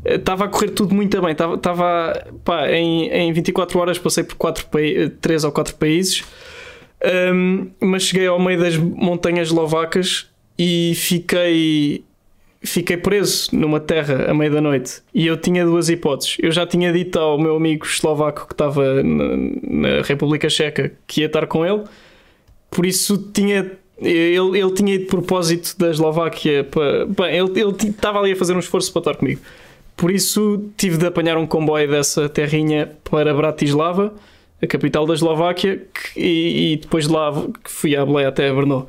[0.04, 1.32] Estava a correr tudo muito bem.
[1.32, 2.26] Estava,
[2.70, 4.68] em, em 24 horas passei por 4
[5.20, 6.24] 3 ou 4 países.
[7.34, 12.04] Um, mas cheguei ao meio das montanhas eslovacas e fiquei
[12.64, 16.38] fiquei preso numa terra à meia da noite e eu tinha duas hipóteses.
[16.40, 21.22] Eu já tinha dito ao meu amigo eslovaco que estava na, na República Checa que
[21.22, 21.84] ia estar com ele,
[22.78, 23.72] por isso tinha.
[24.00, 27.08] Ele, ele tinha ido de propósito da Eslováquia para.
[27.08, 29.42] Bem, ele, ele estava ali a fazer um esforço para estar comigo.
[29.96, 34.14] Por isso tive de apanhar um comboio dessa terrinha para Bratislava,
[34.62, 38.88] a capital da Eslováquia, que- e, e depois de lá fui à Belém até Brno.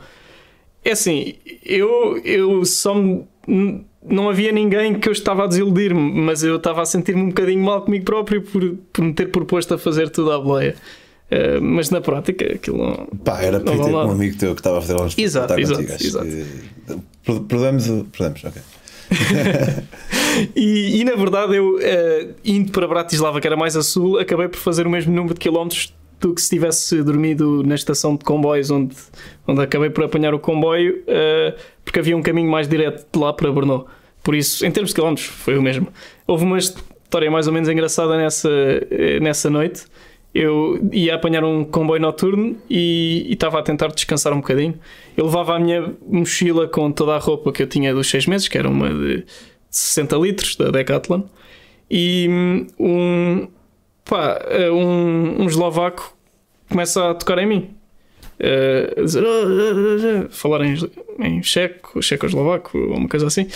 [0.85, 1.33] É assim,
[1.65, 3.25] eu, eu só me-
[4.07, 7.65] não havia ninguém que eu estava a desiludir-me, mas eu estava a sentir-me um bocadinho
[7.65, 10.77] mal comigo próprio por, por me ter proposto a fazer tudo à boleia.
[11.31, 13.07] Eh, mas na prática aquilo não.
[13.23, 15.95] Pá, era para ter um amigo teu que estava a fazer lá Exato, exato, contigo.
[15.95, 16.27] acho exato.
[16.27, 16.45] que-
[17.25, 18.63] Per- Perdemos, o- perdemos, ok.
[20.55, 24.49] E, e, na verdade, eu eh, indo para Bratislava, que era mais a sul, acabei
[24.49, 28.25] por fazer o mesmo número de quilómetros do que se tivesse dormido na estação de
[28.25, 28.95] comboios, onde,
[29.47, 33.33] onde acabei por apanhar o comboio, eh, porque havia um caminho mais direto de lá
[33.33, 33.87] para Brno.
[34.23, 35.89] Por isso, em termos de quilómetros, foi o mesmo.
[36.27, 38.49] Houve uma história mais ou menos engraçada nessa,
[38.91, 39.85] eh, nessa noite.
[40.35, 44.79] Eu ia apanhar um comboio noturno e, estava a tentar descansar um bocadinho.
[45.17, 48.47] Eu levava a minha mochila com toda a roupa que eu tinha dos seis meses,
[48.47, 49.25] que era uma de
[49.71, 51.23] 60 litros da Decathlon,
[51.91, 53.49] e hum, um,
[54.05, 56.15] pá, eh, um, um eslovaco
[56.69, 57.71] começa a tocar em mim.
[58.39, 60.77] Eh, a dizer, "Ah, ah, ah", falar em,
[61.21, 63.49] em checo, checo-eslovaco, ou uma coisa assim.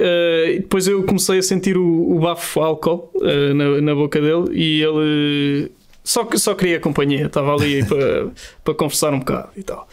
[0.00, 4.50] E depois eu comecei a sentir o, o bafo álcool eh, na, na boca dele
[4.52, 5.70] e ele
[6.04, 8.28] só, que- só queria companhia, estava ali para,
[8.64, 9.88] para conversar um bocado e tal.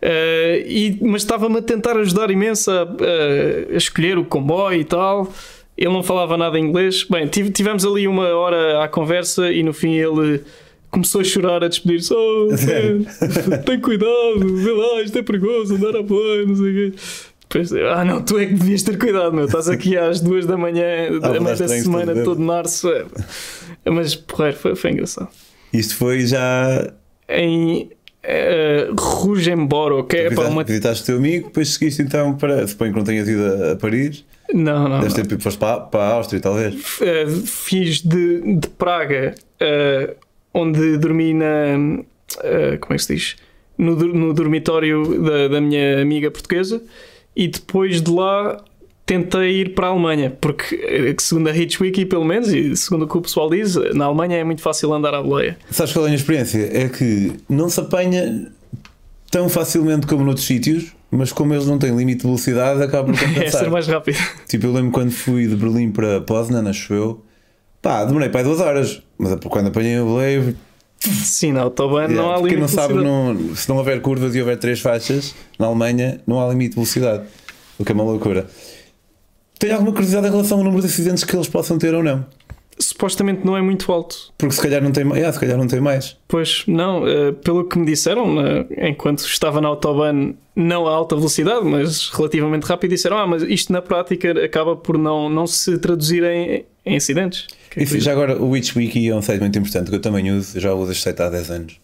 [0.00, 4.84] Eh, e, mas estava-me a tentar ajudar imenso a, a- a escolher o comboio e
[4.84, 5.32] tal.
[5.76, 7.04] Ele não falava nada em inglês.
[7.08, 10.42] Bem, tive- tivemos ali uma hora à conversa e no fim ele
[10.90, 12.12] começou a chorar, a despedir-se.
[12.12, 12.48] Oh,
[13.48, 16.98] man, tem cuidado, vê lá, isto é perigoso, andar a boia, não sei o quê.
[17.94, 19.46] Ah, não, tu é que devias ter cuidado, meu.
[19.46, 20.84] Estás aqui às duas da manhã,
[21.22, 22.88] ah, da da semana, todo de março.
[22.90, 23.04] É.
[23.90, 25.28] Mas, porreiro, foi, foi engraçado.
[25.72, 26.92] Isto foi já.
[27.28, 27.90] Em
[28.22, 30.62] eh, uh, Rujemboro, que é para uma.
[30.62, 32.66] Visitaste o teu amigo, depois seguiste então para.
[32.66, 34.24] Suponho que não tenhas ido a, Paris.
[34.52, 35.00] Não, não.
[35.00, 36.74] Deste tempo foste para, para a Áustria, talvez.
[37.00, 40.14] Eh, fiz de, de Praga, uh,
[40.54, 41.76] onde dormi na.
[41.76, 43.36] Uh, como é que se diz?
[43.76, 46.82] No, no dormitório da, da minha amiga portuguesa
[47.36, 48.62] e depois de lá
[49.04, 53.08] tentei ir para a Alemanha, porque, uh, segundo a Hitchwiki, pelo menos, e segundo o
[53.08, 55.58] que o pessoal diz, na Alemanha é muito fácil andar à boleia.
[55.70, 56.70] Sabes qual é a minha experiência?
[56.72, 58.50] É que não se apanha
[59.30, 63.14] tão facilmente como noutros sítios, mas como eles não têm limite de velocidade, acaba por
[63.22, 63.64] É compensar.
[63.64, 64.18] ser mais rápido.
[64.48, 67.22] Tipo, eu lembro quando fui de Berlim para Poznan, acho eu.
[67.82, 69.02] Pá, demorei para duas horas.
[69.18, 70.56] Mas quando apanhei o boleio,
[71.24, 74.40] Sim, na Autobahn não há limite não de sabe, não, se não houver curvas e
[74.40, 77.24] houver três faixas, na Alemanha não há limite de velocidade.
[77.78, 78.46] O que é uma loucura.
[79.58, 82.24] Tenho alguma curiosidade em relação ao número de acidentes que eles possam ter ou não?
[82.78, 84.32] Supostamente não é muito alto.
[84.38, 85.22] Porque se calhar não tem mais.
[85.24, 86.16] Ah, se calhar não tem mais.
[86.26, 91.14] Pois não, eh, pelo que me disseram, na- enquanto estava na Autobahn, não a alta
[91.14, 95.78] velocidade, mas relativamente rápido, disseram: Ah, mas isto na prática acaba por não, não se
[95.78, 97.46] traduzir em, em acidentes.
[97.72, 100.60] Que é já agora, o Wiki é um site muito importante que eu também uso,
[100.60, 101.80] já uso este site há 10 anos.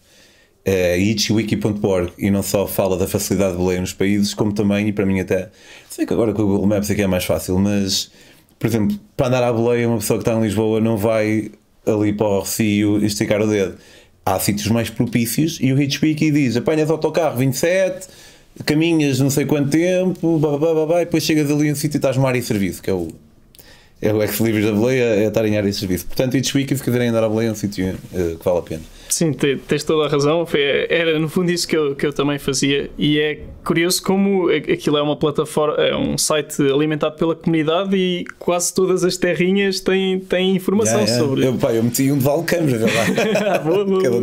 [0.63, 4.93] É itchwiki.org e não só fala da facilidade de boleio nos países, como também, e
[4.93, 5.49] para mim até,
[5.89, 8.11] sei que agora com o Google Maps aqui é mais fácil, mas,
[8.59, 11.49] por exemplo, para andar à boleia, uma pessoa que está em Lisboa não vai
[11.87, 13.75] ali para o Rocio e esticar o dedo.
[14.23, 18.07] Há sítios mais propícios e o Hitchwiki diz: apanhas autocarro 27,
[18.63, 21.95] caminhas não sei quanto tempo, blá, blá, blá, blá, e depois chegas ali em sítio
[21.95, 23.07] e estás numa área de serviço, que é o,
[24.01, 26.05] é o ex-libris da boleia, é estar em área de serviço.
[26.07, 28.81] Portanto, Hitchwiki, se quiserem andar à boleia, é um sítio eh, que vale a pena.
[29.09, 30.45] Sim, te- tens toda a razão.
[30.45, 32.91] Foi- Era no fundo isso que eu, que eu também fazia.
[32.97, 38.23] E é curioso como aquilo é uma plataforma, é um site alimentado pela comunidade e
[38.37, 41.27] quase todas as terrinhas têm, têm informação Yeah, yeah.
[41.27, 41.45] sobre.
[41.47, 42.89] Eu, pá, eu meti um de Valcamos, vê lá.
[43.55, 44.17] Ah, boa, boa, Cada.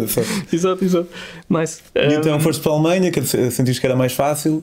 [0.52, 1.08] Exato, exato.
[1.50, 1.80] Nice.
[1.94, 4.62] E então Um, foste para a Alemanha, que sentiste que era mais fácil.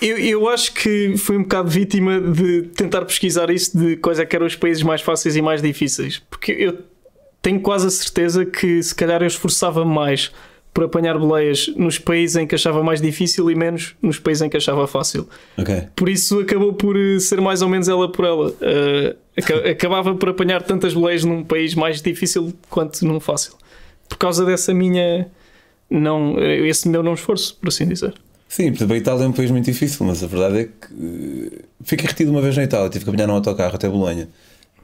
[0.00, 4.24] Eu, eu acho que fui um bocado vítima de tentar pesquisar isso de quais é
[4.26, 6.22] que eram os países mais fáceis e mais difíceis.
[6.30, 6.78] Porque eu
[7.42, 10.30] tenho quase a certeza que se calhar eu esforçava mais
[10.72, 14.48] por apanhar boleias nos países em que achava mais difícil e menos nos países em
[14.48, 15.28] que achava fácil.
[15.56, 15.88] Ok.
[15.96, 18.54] Por isso acabou por eh, ser mais ou menos ela por ela.
[19.36, 23.54] Aca- acabava por apanhar tantas boleias num país mais difícil quanto num fácil.
[24.08, 25.28] Por causa dessa minha.
[25.90, 28.14] Não, eh, esse meu não esforço, por assim dizer.
[28.48, 32.06] Sim, a Itália é um país muito difícil, mas a verdade é que eh, fiquei
[32.06, 34.28] retido uma vez na Itália, tive que apanhar num autocarro até Bolonha.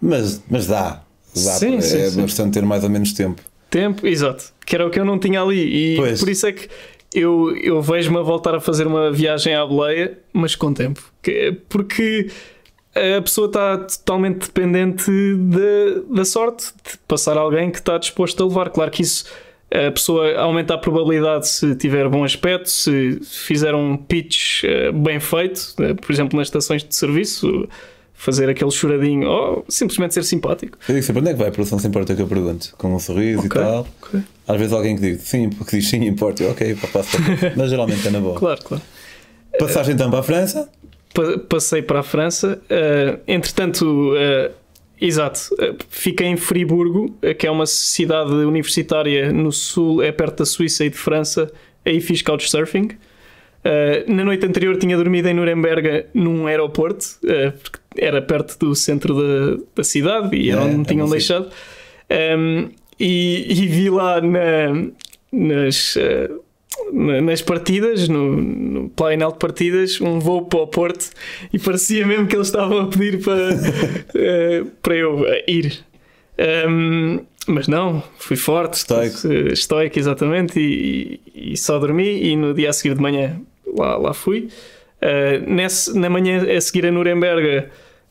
[0.01, 1.03] Mas, mas dá.
[1.35, 2.45] dá Sim, é sim, uma sim.
[2.47, 3.41] de ter mais ou menos tempo.
[3.71, 4.53] Tempo, exato.
[4.67, 5.95] Que era o que eu não tinha ali.
[5.95, 6.21] E Pois.
[6.21, 6.69] por isso é que
[7.15, 11.03] eu, eu vejo-me a voltar a fazer uma viagem à boleia, mas com tempo.
[11.23, 12.29] Que- Porque
[12.95, 18.47] a pessoa está totalmente dependente da, da sorte de passar alguém que está disposto a
[18.47, 18.69] levar.
[18.71, 19.25] Claro que isso
[19.89, 25.19] a pessoa aumenta a probabilidade se tiver bom aspecto, se fizer um pitch eh, bem
[25.21, 27.69] feito, eh, por exemplo, nas estações de serviço,
[28.13, 30.79] fazer aquele choradinho ou simplesmente ser simpático.
[30.89, 31.51] Eu digo sempre, onde é que vai?
[31.51, 32.75] Porque não se importa o que eu pergunto.
[32.79, 33.87] Com um sorriso Ok, e tal.
[34.03, 34.21] ok.
[34.47, 36.43] Às vezes alguém que diz sim, porque diz sim, importa.
[36.45, 37.03] Eu, ok, para
[37.57, 38.39] Mas geralmente é na boa.
[38.39, 38.83] Claro, claro.
[39.59, 40.69] Passagem então para a França.
[41.13, 42.61] Pa- passei para a França.
[42.71, 44.51] eh, entretanto, eh,
[45.01, 50.39] exato, eh, fiquei em Friburgo, eh, que é uma cidade universitária no sul, é perto
[50.39, 51.51] da Suíça e de França.
[51.85, 52.89] Aí fiz couchsurfing.
[53.65, 58.75] Eh, na noite anterior tinha dormido em Nuremberg num aeroporto, eh, porque era perto do
[58.75, 61.19] centro da, da cidade e era É, onde me é tinham sítio.
[61.19, 61.51] deixado.
[62.39, 62.69] Um,
[63.01, 64.89] e, e vi lá na-
[65.33, 66.37] nas, na-
[66.93, 71.11] nas partidas, no, no painel de partidas, um voo para o Porto
[71.53, 73.51] e parecia mesmo que eles estavam a pedir para,
[74.15, 75.85] eh, para eu eh, ir.
[76.69, 79.29] Um, mas não, fui forte, Estoico.
[79.29, 82.23] eh, estoico, exatamente, e, e- e só dormi.
[82.23, 84.49] E no dia a seguir de manhã lá, lá fui.
[85.03, 87.67] Uh, nesse, na manhã a seguir a Nuremberg,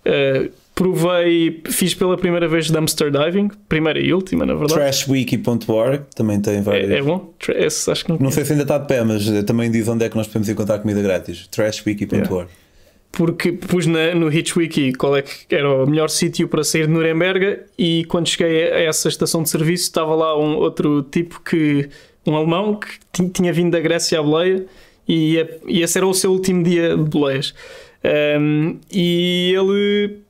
[0.06, 4.74] uh, provei, fiz pela primeira vez dumpster diving, primeira e última, na verdade.
[4.74, 6.90] Trashwiki.org também tem vários.
[6.92, 7.34] É, é bom?
[7.50, 9.88] Esse acho que não, Não sei se ainda está de pé, mas eh, também diz
[9.88, 11.48] onde é que nós podemos encontrar comida grátis.
[11.48, 12.50] Trashwiki.org.
[13.12, 16.94] Porque pus na, no Hitchwiki qual é que era o melhor sítio para sair de
[16.94, 21.88] Nuremberg e quando cheguei a essa estação de serviço estava lá um outro tipo que,
[22.26, 24.66] um alemão que ti- tinha vindo da Grécia à boleia
[25.08, 27.54] e, e esse era o seu último dia de boleias.
[28.40, 30.23] Um, e ele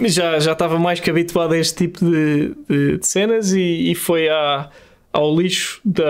[0.00, 3.94] já, já estava mais que habituado a este tipo de, de- de cenas e, e
[3.94, 4.70] foi à,
[5.12, 6.04] ao lixo da,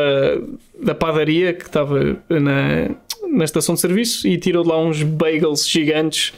[0.83, 2.90] da padaria que estava na,
[3.31, 6.33] na estação de serviço e tirou de lá uns bagels gigantes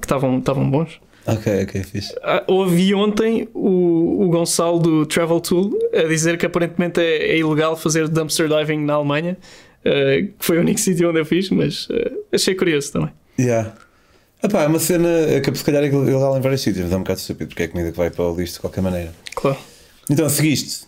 [0.00, 1.00] que estavam estavam bons.
[1.24, 2.12] Ok, ok, fixe.
[2.24, 7.38] Ah, Ouvi ontem o, o Gonçalo do Travel Tool a dizer que aparentemente é, é
[7.38, 9.36] ilegal fazer dumpster diving na Alemanha,
[9.84, 13.10] eh, que foi o único sítio onde eu fiz, mas eh, achei curioso também.
[13.38, 13.72] Yeah.
[14.42, 15.08] Epá, é uma cena
[15.40, 17.68] que se calhar é ilegal em vários sítios, mas é um bocado estúpido porque é
[17.68, 19.12] comida que vai para o lixo de qualquer maneira.
[19.34, 19.58] Claro.
[20.10, 20.86] Então, seguiste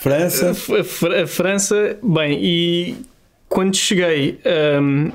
[0.00, 0.50] França.
[0.50, 2.96] A, Fr- a França, bem, e
[3.48, 4.38] quando cheguei,
[4.80, 5.10] hum,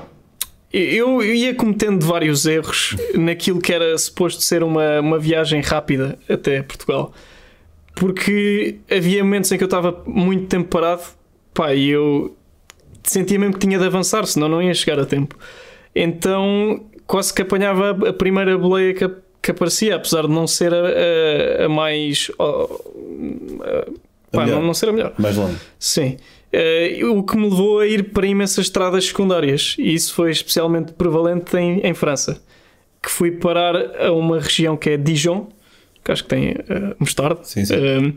[0.72, 6.18] eu eu ia cometendo vários erros naquilo que era suposto ser uma, uma viagem rápida
[6.28, 7.12] até Portugal,
[7.94, 11.02] porque havia momentos em que eu estava muito tempo parado,
[11.54, 12.36] pá, e eu
[13.02, 15.36] sentia mesmo que tinha de avançar, senão não ia chegar a tempo.
[15.94, 19.10] Então quase que apanhava a primeira boleia que,
[19.42, 20.78] que aparecia, apesar de não ser a,
[21.62, 22.30] a- a mais.
[22.38, 23.86] a-
[24.30, 25.12] pá, não, não ser a melhor.
[25.18, 25.56] Mais longe.
[25.78, 26.16] Sim.
[26.52, 30.92] Eh, o que me levou a ir para imensas estradas secundárias, e isso foi especialmente
[30.92, 32.40] prevalente em, em França,
[33.02, 35.48] que fui parar a uma região que é Dijon,
[36.04, 37.74] que acho que tem eh, mostarda, Sim, sim.
[37.74, 38.12] Eh,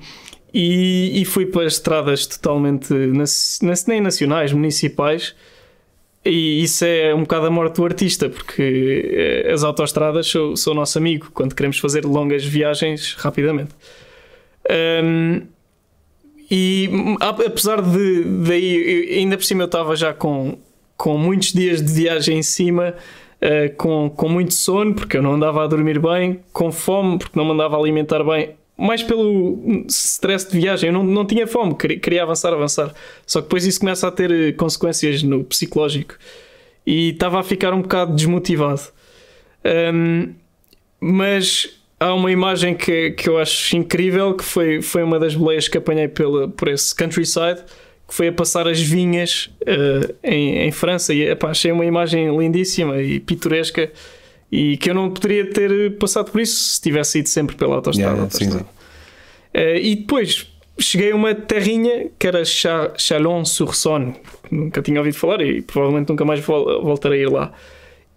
[0.53, 5.35] e, e fui para estradas totalmente nas- nas- nem nacionais, municipais,
[6.23, 10.73] e isso é um bocado a morte do artista, porque eh, as autoestradas são, são
[10.73, 13.71] o nosso amigo quando queremos fazer longas viagens rapidamente.
[14.69, 15.41] Ahm,
[16.49, 20.57] e ap- apesar de daí, ainda por cima eu estava já com,
[20.97, 22.93] com muitos dias de viagem em cima,
[23.39, 27.37] eh, com, com muito sono, porque eu não andava a dormir bem, com fome, porque
[27.37, 31.45] não me andava a alimentar bem, mais pelo stress de viagem, eu não, não tinha
[31.45, 32.93] fome, queria, avançar, avançar.
[33.27, 36.15] Só que depois isso começa a ter eh, consequências no psicológico
[36.85, 38.81] e estava a ficar um bocado desmotivado.
[39.93, 40.33] Hum,
[40.99, 45.67] mas há uma imagem que, que eu acho incrível que foi, foi uma das boleias
[45.67, 47.61] que apanhei pela, por esse countryside
[48.07, 52.35] que foi a passar as vinhas eh, em, em França e epá, achei uma imagem
[52.35, 53.91] lindíssima e pitoresca
[54.51, 58.11] e que eu não poderia ter passado por isso se tivesse ido sempre pela autostrada.
[58.15, 58.69] Yeah, sim, autostrada.
[59.53, 60.47] Eh, e depois
[60.79, 64.15] cheguei a uma terrinha que era Cha- Chalon-sur-Saône
[64.49, 67.51] nunca tinha ouvido falar e provavelmente nunca mais vol- voltarei a ir lá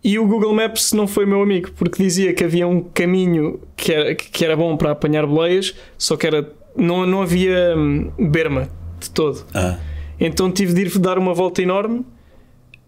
[0.03, 3.91] e o Google Maps não foi meu amigo, porque dizia que havia um caminho que
[3.93, 8.69] era, que era bom para apanhar boleias, só que era, não, não havia hum, berma
[9.01, 9.45] de todo.
[9.55, 9.79] Ah,
[10.21, 12.05] Então tive de ir dar uma volta enorme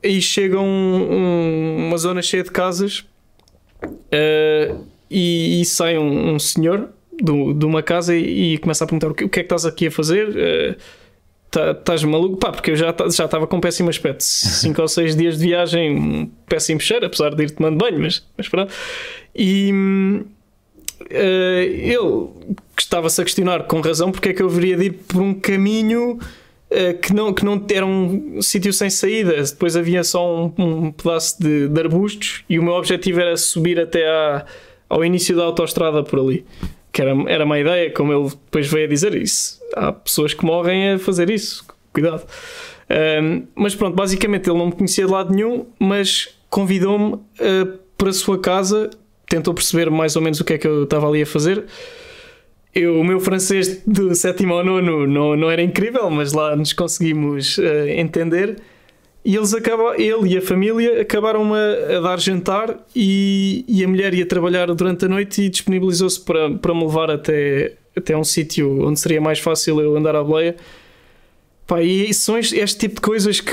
[0.03, 3.05] e chega um- um- uma zona cheia de casas
[4.11, 4.75] eh,
[5.11, 6.89] e, e sai um, um senhor
[7.21, 9.47] do- de uma casa e, e começa a perguntar o que, o que é que
[9.47, 10.37] estás aqui a fazer?
[10.37, 10.77] Eh,
[11.51, 12.37] tá- Estás maluco?
[12.37, 14.23] Pá, porque eu já já estava com péssimo aspecto.
[14.23, 18.25] 5 ou 6 dias de viagem, um péssimo cheiro, apesar de ir tomando banho, mas,
[18.37, 18.73] mas pronto.
[19.35, 20.25] E hum,
[21.11, 22.29] eh, ele
[22.79, 26.19] estava-se a questionar com razão porque é que eu haveria de ir por um caminho
[27.01, 29.43] que não, que não era um sítio sem saída.
[29.43, 33.79] Depois havia só um, um pedaço de, de arbustos e o meu objetivo era subir
[33.79, 34.45] até à,
[34.89, 36.45] ao início da autoestrada por ali.
[36.93, 39.61] Que era, era uma ideia, como ele depois veio a dizer isso.
[39.75, 41.65] Há pessoas que morrem a fazer isso.
[41.93, 42.27] Cuidado.
[42.89, 48.11] Ahm, mas pronto, basicamente ele não me conhecia de lado nenhum, mas convidou-me ah, para
[48.11, 48.91] a sua casa,
[49.29, 51.65] tentou perceber mais ou menos o que é que eu estava ali a fazer.
[52.77, 56.75] Eu, o meu francês do sétimo ao nono não, não era incrível, mas lá nos
[56.75, 58.59] conseguimos ah, entender.
[59.25, 63.89] E eles acabam, ele e a família acabaram a, a dar jantar e, e a
[63.89, 68.23] mulher ia trabalhar durante a noite e disponibilizou-se para, para me levar até, até um
[68.23, 70.55] sítio onde seria mais fácil eu andar à boleia.
[71.67, 73.53] Pá, e são este, este tipo de coisas que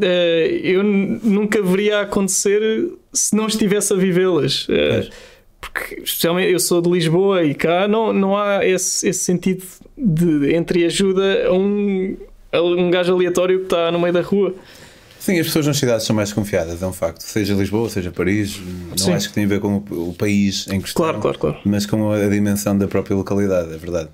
[0.00, 4.66] eh, eu nunca veria acontecer se não estivesse a vivê-las.
[4.66, 5.33] Pois.
[5.64, 9.64] Porque, especialmente, eu sou de Lisboa e cá não, não há esse, esse sentido
[9.96, 12.16] de entre ajuda a um,
[12.52, 14.54] a um gajo aleatório que está no meio da rua.
[15.18, 17.22] Sim, as pessoas nas cidades são mais desconfiadas, é um facto.
[17.22, 19.12] Seja Lisboa, seja Paris, não Sim.
[19.14, 21.58] acho que tem a ver com o, o país em questão, Claro, claro, claro.
[21.64, 24.10] mas com a, dimensão da própria localidade, é verdade.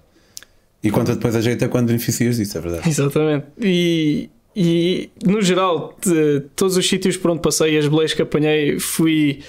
[0.84, 2.88] E quanto depois ajeita quando beneficias disso, é verdade.
[2.88, 3.46] Exatamente.
[3.60, 8.78] E, e no geral, de todos os sítios por onde passei, as boleias que apanhei,
[8.78, 9.40] fui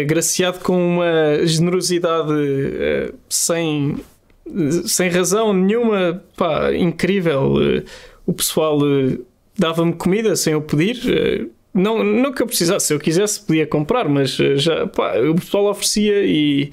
[0.00, 3.96] agraciado com uma generosidade eh, sem,
[4.86, 7.54] sem razão nenhuma, pá, incrível.
[7.60, 7.82] Eh,
[8.26, 9.18] O pessoal eh,
[9.58, 10.96] dava-me comida sem eu pedir.
[11.08, 15.18] eh, Não, não que eu precisasse, se eu quisesse podia comprar, mas eh, já, pá,
[15.18, 16.70] o pessoal oferecia e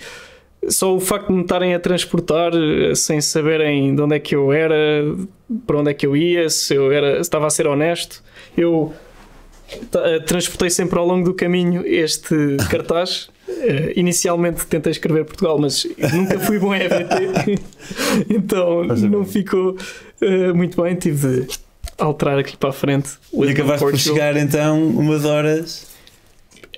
[0.70, 4.36] só o facto de me estarem a transportar eh, sem saberem de onde é que
[4.36, 5.04] eu era,
[5.66, 8.24] para onde é que eu ia, se eu era, se estava a ser honesto,
[8.56, 9.11] eu eh,
[10.26, 13.30] transportei sempre ao longo do caminho este cartaz.
[13.48, 17.60] Eh, inicialmente tentei escrever Portugal, mas nunca fui bom em EVT,
[18.30, 19.10] então Faz bem.
[19.10, 19.78] não ficou
[20.22, 20.96] eh, muito bem.
[20.96, 21.48] Tive de
[21.98, 23.12] alterar aqui para a frente.
[23.34, 25.88] E acabaste por chegar então umas horas.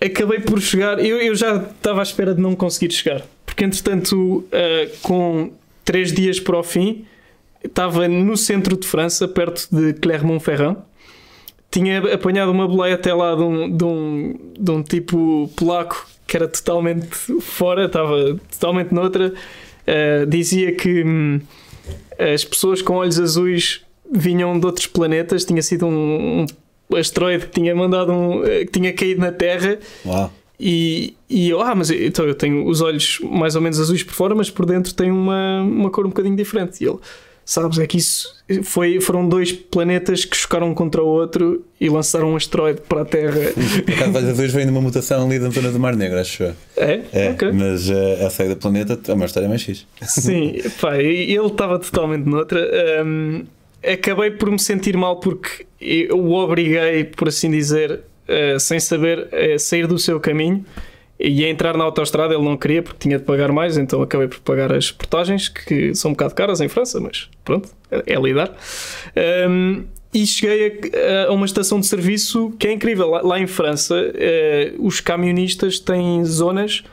[0.03, 4.39] Acabei por chegar, eu, eu já estava à espera de não conseguir chegar, porque entretanto,
[4.39, 5.51] uh, com
[5.86, 7.05] três dias para o fim,
[7.63, 10.78] estava no centro de França, perto de Clermont-Ferrand.
[11.74, 16.38] Tinha apanhado uma boleia até lá de um, de um, de um tipo polaco que
[16.38, 17.07] era totalmente
[17.41, 19.34] fora, estava totalmente noutra.
[19.88, 21.41] Uh, dizia que hum,
[22.19, 26.45] as pessoas com olhos azuis vinham de outros planetas, tinha sido um,
[26.91, 29.80] um asteroide que tinha mandado um, eh, que tinha caído na Terra.
[30.05, 30.32] Uau.
[30.59, 34.13] E, e eu, ah, mas então eu tenho os olhos mais ou menos azuis por
[34.13, 36.84] fora, mas por dentro tem uma, uma cor um bocadinho diferente.
[36.84, 36.99] E ele,
[37.46, 38.34] sabes, é que isso
[38.64, 43.06] foi, foram dois planetas que chocaram contra o outro e lançaram um asteroide para a
[43.06, 43.39] Terra.
[44.16, 46.54] Olhos azuis vem de uma mutação ali da zona do Mar Negro, acho eu.
[46.78, 47.02] É?
[47.12, 47.52] É, Ok.
[47.52, 49.86] mas uh, a saída do planeta é uma história mais fixe.
[50.02, 52.60] Sim, pá, ele estava totalmente noutra.
[53.06, 53.44] Hum,
[53.84, 59.28] acabei por me sentir mal porque eu o obriguei, por assim dizer, eh, sem saber,
[59.34, 60.66] a sair do seu caminho
[61.20, 62.34] e a entrar na autoestrada.
[62.34, 65.93] Ele não queria porque tinha de pagar mais, então acabei por pagar as portagens, que
[65.95, 68.51] são um bocado caras em França, mas pronto, é, é lidar.
[69.49, 69.84] Hum,
[70.14, 70.91] e cheguei
[71.26, 73.09] a, a uma estação de serviço que é incrível.
[73.09, 76.84] Lá, lá em França, eh, os camionistas têm zonas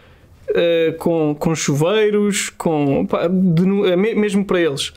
[0.55, 4.93] eh, com, com chuveiros, com, de eh, me- mesmo para eles.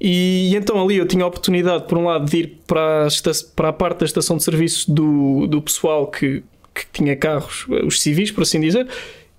[0.00, 3.08] E, então ali eu tinha a oportunidade, por um lado, de ir para a,
[3.54, 6.42] para a parte da estação de serviço do, do pessoal que,
[6.74, 8.86] que tinha carros, eh, os civis, por assim dizer,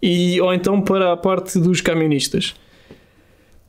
[0.02, 2.56] e, ou então para a parte dos camionistas.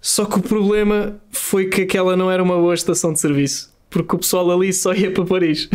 [0.00, 4.14] Só que o problema foi que aquela não era uma boa estação de serviço, porque
[4.14, 5.68] o pessoal ali só ia para Paris.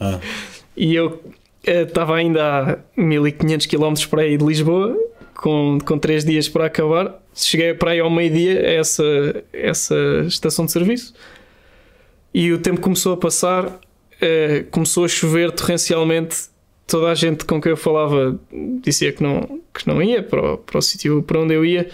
[0.00, 0.20] Ah.
[0.76, 1.22] E eu
[1.64, 2.42] eh, estava ainda
[2.96, 4.98] a 1500 km para aí de Lisboa,
[5.36, 7.22] com, com 3 dias para acabar.
[7.32, 9.94] Cheguei para aí ao meio-dia a essa, essa
[10.26, 11.14] estação de serviço
[12.34, 13.78] e o tempo começou a passar,
[14.20, 16.36] eh, começou a chover torrencialmente.
[16.86, 18.38] Toda a gente com quem eu falava
[18.82, 21.88] dizia que não, que não ia para o, para o sítio para onde eu ia.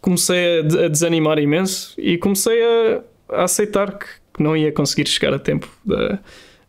[0.00, 5.08] Comecei a, a desanimar imenso e comecei a, a aceitar que, que não ia conseguir
[5.08, 6.18] chegar a tempo da,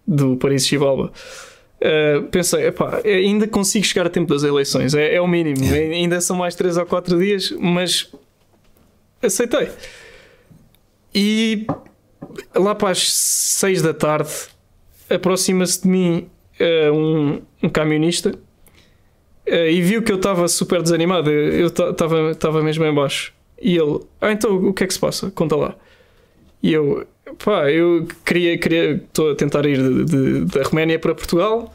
[0.08, 1.12] do Paris-Chivalba.
[1.78, 5.64] Uh, pensei, epá, ainda consigo chegar a tempo das eleições, é, é o mínimo.
[5.72, 8.12] Ainda são mais 3 ou 4 dias, mas
[9.22, 9.70] aceitei.
[11.14, 11.68] E
[12.56, 14.32] lá para as 6 da tarde
[15.10, 16.30] aproxima-se de mim
[16.60, 21.30] uh, um, um camionista uh, e viu que eu estava super desanimado.
[21.32, 23.34] Eu estava mesmo em baixo.
[23.62, 25.32] E ele, ah, então o que é que se passa?
[25.32, 25.76] Conta lá.
[26.62, 27.06] E eu,
[27.44, 31.72] pá, eu queria, queria, estou a tentar ir de, de- da Roménia para Portugal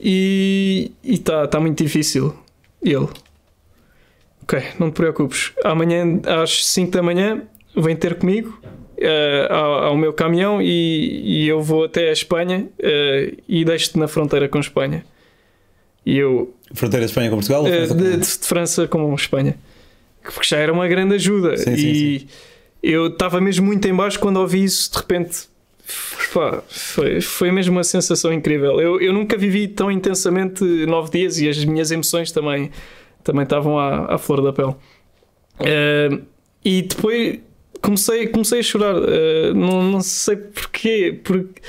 [0.00, 2.34] e está tá muito difícil.
[2.82, 3.08] E ele,
[4.42, 7.42] ok, não te preocupes, amanhã às 5 da manhã
[7.76, 8.58] vem ter comigo
[9.04, 13.98] eh, ao, ao meu caminhão e, e eu vou até a Espanha eh, e deixo-te
[13.98, 15.04] na fronteira com Espanha.
[16.06, 17.62] E eu, Fronteira de Espanha com Portugal?
[17.62, 19.56] ou eh, França de, com- de França com Espanha.
[20.22, 21.56] Porque já era uma grande ajuda.
[21.56, 22.26] Sim, sim, e
[22.82, 25.46] eu estava mesmo muito em baixo quando ouvi isso, de repente.
[26.32, 28.80] pá, foi, foi mesmo uma sensação incrível.
[28.80, 32.70] Eu, eu nunca vivi tão intensamente nove dias e as minhas emoções também,
[33.22, 34.74] também estavam à, à flor da pele.
[35.60, 36.18] Eh,
[36.64, 37.38] e depois
[37.84, 38.96] comecei, comecei a chorar.
[38.96, 41.20] Eh, não, não sei porquê.
[41.22, 41.60] Porque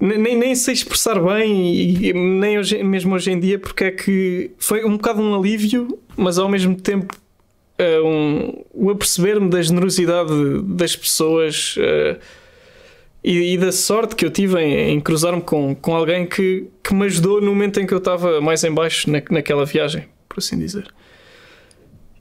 [0.00, 4.50] nem, nem sei expressar bem, e nem hoje, mesmo hoje em dia, porque é que
[4.58, 7.14] foi um bocado um alívio, mas ao mesmo tempo
[7.78, 12.18] eh, um, o aperceber-me da generosidade das pessoas eh,
[13.22, 16.92] e, e da sorte que eu tive em, em cruzar-me com, com alguém que, que
[16.92, 20.38] me ajudou no momento em que eu estava mais em baixo na, naquela viagem, por
[20.38, 20.92] assim dizer.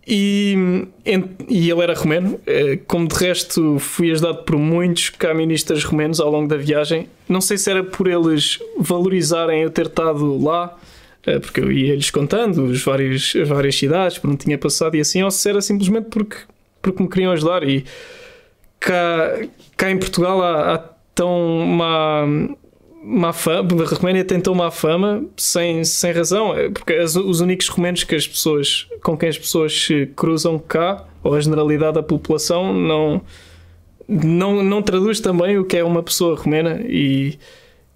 [0.08, 0.56] E,
[1.48, 6.32] e ele era romeno, eh, como de resto fui ajudado por muitos camionistas romenos ao
[6.32, 7.08] longo da viagem.
[7.30, 10.76] Não sei se era por eles valorizarem eu ter estado lá,
[11.26, 15.00] eh, porque eu ia-lhes contando os vários, as várias cidades por onde tinha passado e
[15.00, 16.38] assim, ou se era simplesmente porque,
[16.82, 17.64] porque me queriam ajudar.
[17.68, 17.86] E
[18.80, 19.40] cá,
[19.78, 20.78] cá em Portugal há, há
[21.14, 22.26] tão má,
[23.04, 27.40] má fama, a Roménia tem tão má fama sem, sem razão, é porque as- os
[27.42, 31.96] únicos romenos que as pessoas, com quem as pessoas se cruzam cá, ou a generalidade
[31.96, 33.22] da população, não,
[34.08, 37.38] não, não traduz também o que é uma pessoa romena e,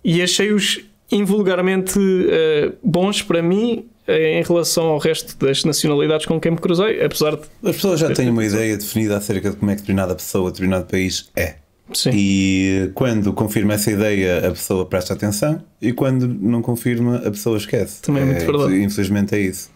[0.03, 0.79] e achei-os
[1.11, 1.99] invulgarmente
[2.29, 7.03] eh, bons para mim eh, em relação ao resto das nacionalidades com quem me cruzei,
[7.03, 10.15] apesar de As pessoas já têm uma ideia definida acerca de como é que determinada
[10.15, 11.55] pessoa, determinado país é.
[11.93, 17.31] Sim, E quando confirma essa ideia, a pessoa presta atenção, e quando não confirma, a
[17.31, 18.01] pessoa esquece.
[18.01, 18.81] Também é muito verdade.
[18.81, 19.69] Infelizmente é isso.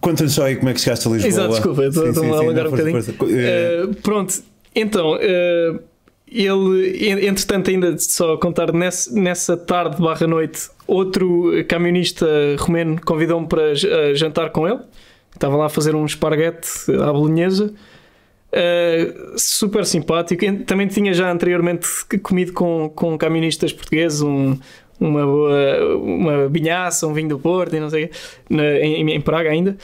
[0.00, 1.28] Conta-nos só aí como é que chegaste a Lisboa.
[1.28, 2.98] Exato, desculpa, estou- a alongar um bocadinho.
[2.98, 4.42] Uh, pronto,
[4.74, 5.80] então uh,
[6.26, 12.26] ele, entretanto, ainda só contar nessa, nessa tarde barra noite, outro camionista
[12.58, 13.74] romeno convidou-me para
[14.14, 14.80] jantar com ele.
[15.34, 16.68] Estava lá a fazer um esparguete
[17.02, 17.72] à bolonhesa.
[18.52, 20.44] Uh, super simpático.
[20.66, 21.88] Também tinha já anteriormente
[22.22, 23.16] comido com, com
[23.72, 24.58] portugueses um,
[25.00, 28.10] uma boa uma vinhaça, um vinho do Porto e não sei
[28.50, 29.76] na, em, em, Praga ainda.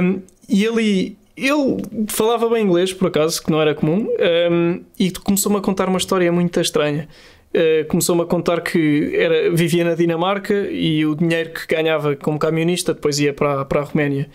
[0.00, 4.08] Um, e ele, ele falava bem inglês, por acaso, que não era comum,
[4.50, 7.08] um, e começou-me a contar uma história muito estranha.
[7.52, 12.38] Uh, começou-me a contar que era, vivia na Dinamarca e o dinheiro que ganhava como
[12.38, 14.28] camionista depois ia para, para a Roménia.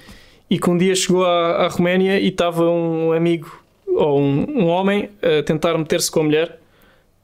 [0.50, 3.52] E que um dia chegou à, à Roménia e estava um amigo
[3.96, 6.60] ou um, um homem a tentar meter-se com a mulher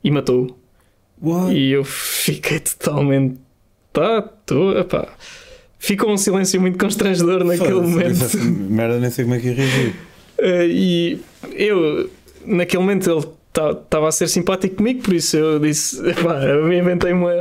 [0.04, 0.56] e matou-o.
[1.52, 3.38] E eu fiquei totalmente.
[3.94, 5.08] Tá, tô, epá.
[5.80, 8.38] Ficou um silêncio muito constrangedor naquele momento.
[8.70, 9.96] Merda, nem sei como é que ia reagir.
[10.40, 11.20] Uh, e
[11.54, 12.10] eu,
[12.46, 13.26] naquele momento, ele
[13.56, 17.32] estava a ser simpático comigo, por isso eu disse: pá, eu inventei uma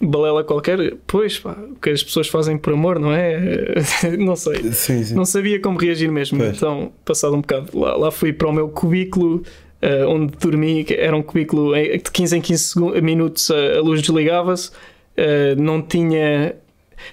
[0.00, 0.96] balela qualquer.
[1.06, 3.74] Pois, pá, o que as pessoas fazem por amor, não é?
[4.18, 4.72] não sei.
[4.72, 5.14] Sim, sim.
[5.14, 6.38] Não sabia como reagir mesmo.
[6.38, 6.56] Pois.
[6.56, 9.42] Então, passado um bocado, lá, lá fui para o meu cubículo.
[9.82, 14.70] Uh, onde dormi, era um cubículo de 15 em 15 minutos a, a luz desligava-se,
[14.70, 16.56] uh, não tinha.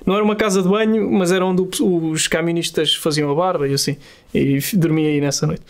[0.05, 3.73] Não era uma casa de banho, mas era onde os camionistas faziam a barba e
[3.73, 3.97] assim.
[4.33, 5.63] E dormi aí nessa noite.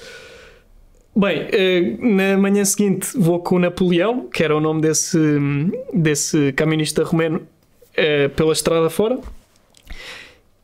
[1.15, 5.17] Bem, uh, na manhã seguinte vou com Napoleão, que era o nome desse,
[5.93, 7.41] desse camionista romeno,
[8.35, 9.19] pela estrada fora.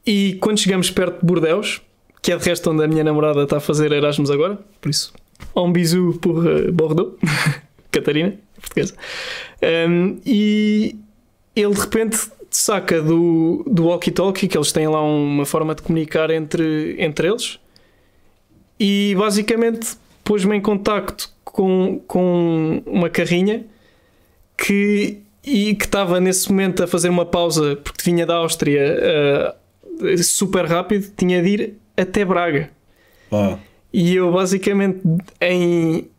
[0.05, 1.81] E quando chegamos perto de Bordeus,
[2.21, 5.13] que é de resto onde a minha namorada está a fazer Erasmus agora, por isso
[5.55, 7.17] um bisu por uh, Bordeaux,
[7.91, 8.95] Catarina, portuguesa.
[9.89, 10.95] Um, e
[11.55, 12.17] ele de repente
[12.49, 17.59] saca do, do walkie-talkie, que eles têm lá uma forma de comunicar entre, entre eles,
[18.79, 19.97] e basicamente
[20.27, 23.65] pôs-me em contacto com, com uma carrinha
[24.57, 29.55] que, e que estava nesse momento a fazer uma pausa porque vinha da Áustria
[30.01, 32.69] uh, super rápido, tinha de ir até Braga.
[33.31, 33.57] Ah.
[33.93, 34.99] E eu basicamente
[35.39, 36.09] em,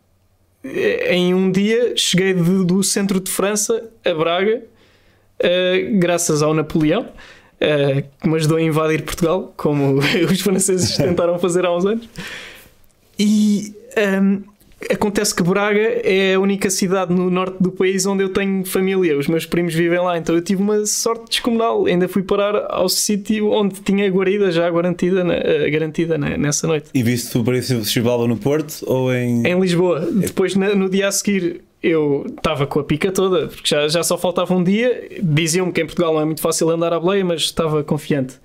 [0.63, 4.63] em um dia cheguei de, do centro de França a Braga,
[5.39, 9.99] uh, graças ao Napoleão, uh, que me ajudou a invadir Portugal, como
[10.31, 12.09] os franceses tentaram fazer há uns anos.
[13.19, 14.43] E um,
[14.89, 19.17] Acontece que Braga é a única cidade no norte do país onde eu tenho família.
[19.17, 21.85] Os meus primos vivem lá, então eu tive uma sorte descomunal.
[21.85, 26.89] Ainda fui parar ao sítio onde tinha guarida já garantida, uh, garantida nessa noite.
[26.93, 29.45] E viste o Paris Chibalba no Porto ou em.
[29.45, 29.99] Em Lisboa.
[29.99, 34.17] Depois, no dia a seguir, eu estava com a pica toda, porque já, já só
[34.17, 35.09] faltava um dia.
[35.21, 38.35] Diziam-me que em Portugal não é muito fácil andar à boleia, mas estava confiante.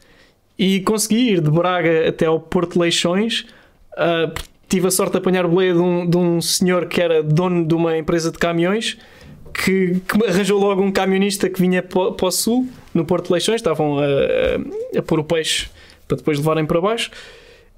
[0.58, 3.46] E consegui ir de Braga até ao Porto Leixões.
[3.92, 4.34] Uh,
[4.68, 7.74] tive a sorte de apanhar boleia de um, de um senhor que era dono de
[7.74, 8.98] uma empresa de caminhões
[9.54, 13.56] que, que arranjou logo um camionista que vinha para, o sul, no Porto de Leixões,
[13.56, 15.68] estavam a, a, a pôr o peixe
[16.08, 17.10] para depois levarem para baixo.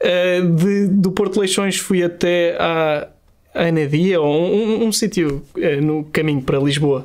[0.00, 3.08] Uh, de, do Porto de Leixões fui até à,
[3.54, 7.04] à Anadia, ou um, um, um sítio uh, no caminho para Lisboa.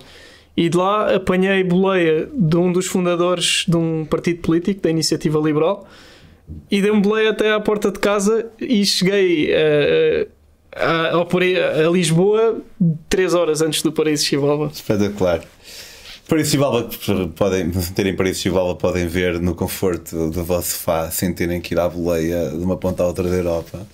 [0.56, 5.40] E de lá apanhei boleia de um dos fundadores de um partido político, da Iniciativa
[5.40, 5.88] Liberal,
[6.70, 10.28] e dei um boleio até à porta de casa e cheguei a,
[10.76, 12.62] a, a, a Lisboa
[13.10, 14.72] 3 horas antes do Paraíso Chivalva.
[14.74, 15.42] Espetacular.
[16.32, 16.90] Paraíso Chivalva,
[17.36, 21.80] podem terem Paraíso Chivalva, podem ver no conforto do vosso sofá sem terem que ir
[21.80, 23.86] à boleia de uma ponta à outra da Europa.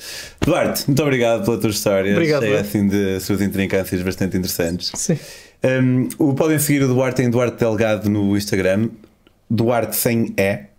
[0.45, 2.11] Duarte, muito obrigado pela tua história.
[2.13, 2.43] Obrigado.
[2.43, 4.91] Cheia assim de suas intrincâncias bastante interessantes.
[4.93, 5.17] Sim.
[5.63, 8.89] Um, podem seguir o Duarte em Duarte Delgado no Instagram,
[9.49, 10.76] Duarte sem E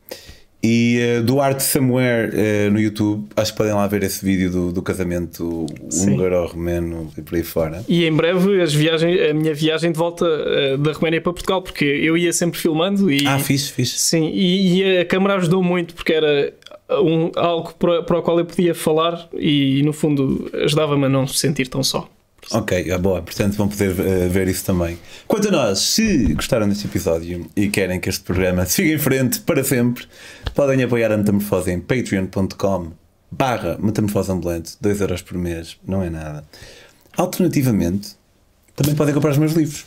[0.62, 4.72] e uh, Duarte Samuel uh, no YouTube, acho que podem lá ver esse vídeo do,
[4.72, 7.84] do casamento húngaro-romeno e por aí fora.
[7.88, 11.62] E em breve as viagens, a minha viagem de volta uh, da Roménia para Portugal,
[11.62, 13.26] porque eu ia sempre filmando e.
[13.26, 13.98] Ah, fixe, fixe.
[13.98, 16.52] Sim, e, e a câmera ajudou muito porque era
[16.90, 21.26] um, algo para, para o qual eu podia falar e no fundo ajudava-me a não
[21.26, 22.08] se sentir tão só.
[22.50, 24.98] Ok, é boa, portanto vão poder uh, ver isso também.
[25.26, 29.40] Quanto a nós, se gostaram deste episódio e querem que este programa siga em frente
[29.40, 30.06] para sempre,
[30.54, 32.92] podem apoiar a Metamorfose em patreon.com
[33.30, 36.44] barra Metamorfose Ambulante, 2 euros por mês, não é nada.
[37.16, 38.16] Alternativamente,
[38.74, 39.84] também podem comprar os meus livros.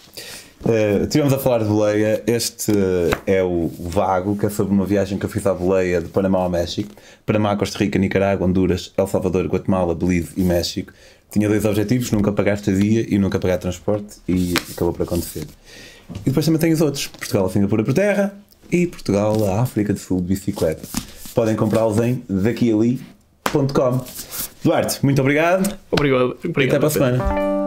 [0.64, 2.24] Uh, tivemos a falar de boleia.
[2.28, 5.99] Este uh, é o Vago, que é sobre uma viagem que eu fiz à boleia
[6.01, 6.93] de Panamá ao México.
[7.26, 10.93] Panamá, Costa Rica, Nicarágua, Honduras, El Salvador, Guatemala, Belize e México
[11.32, 15.48] tinha dois objetivos: nunca pagar estadia e nunca pagar transporte, e acabou por acontecer.
[16.22, 18.34] E depois também tem os outros: Portugal a Singapura por terra
[18.72, 20.88] e Portugal a África do Sul de bicicleta.
[21.34, 24.06] Podem comprá-los em daquiali.com.
[24.64, 25.78] Duarte, muito obrigado.
[25.90, 26.38] Obrigado.
[26.44, 27.61] obrigado e até para a semana.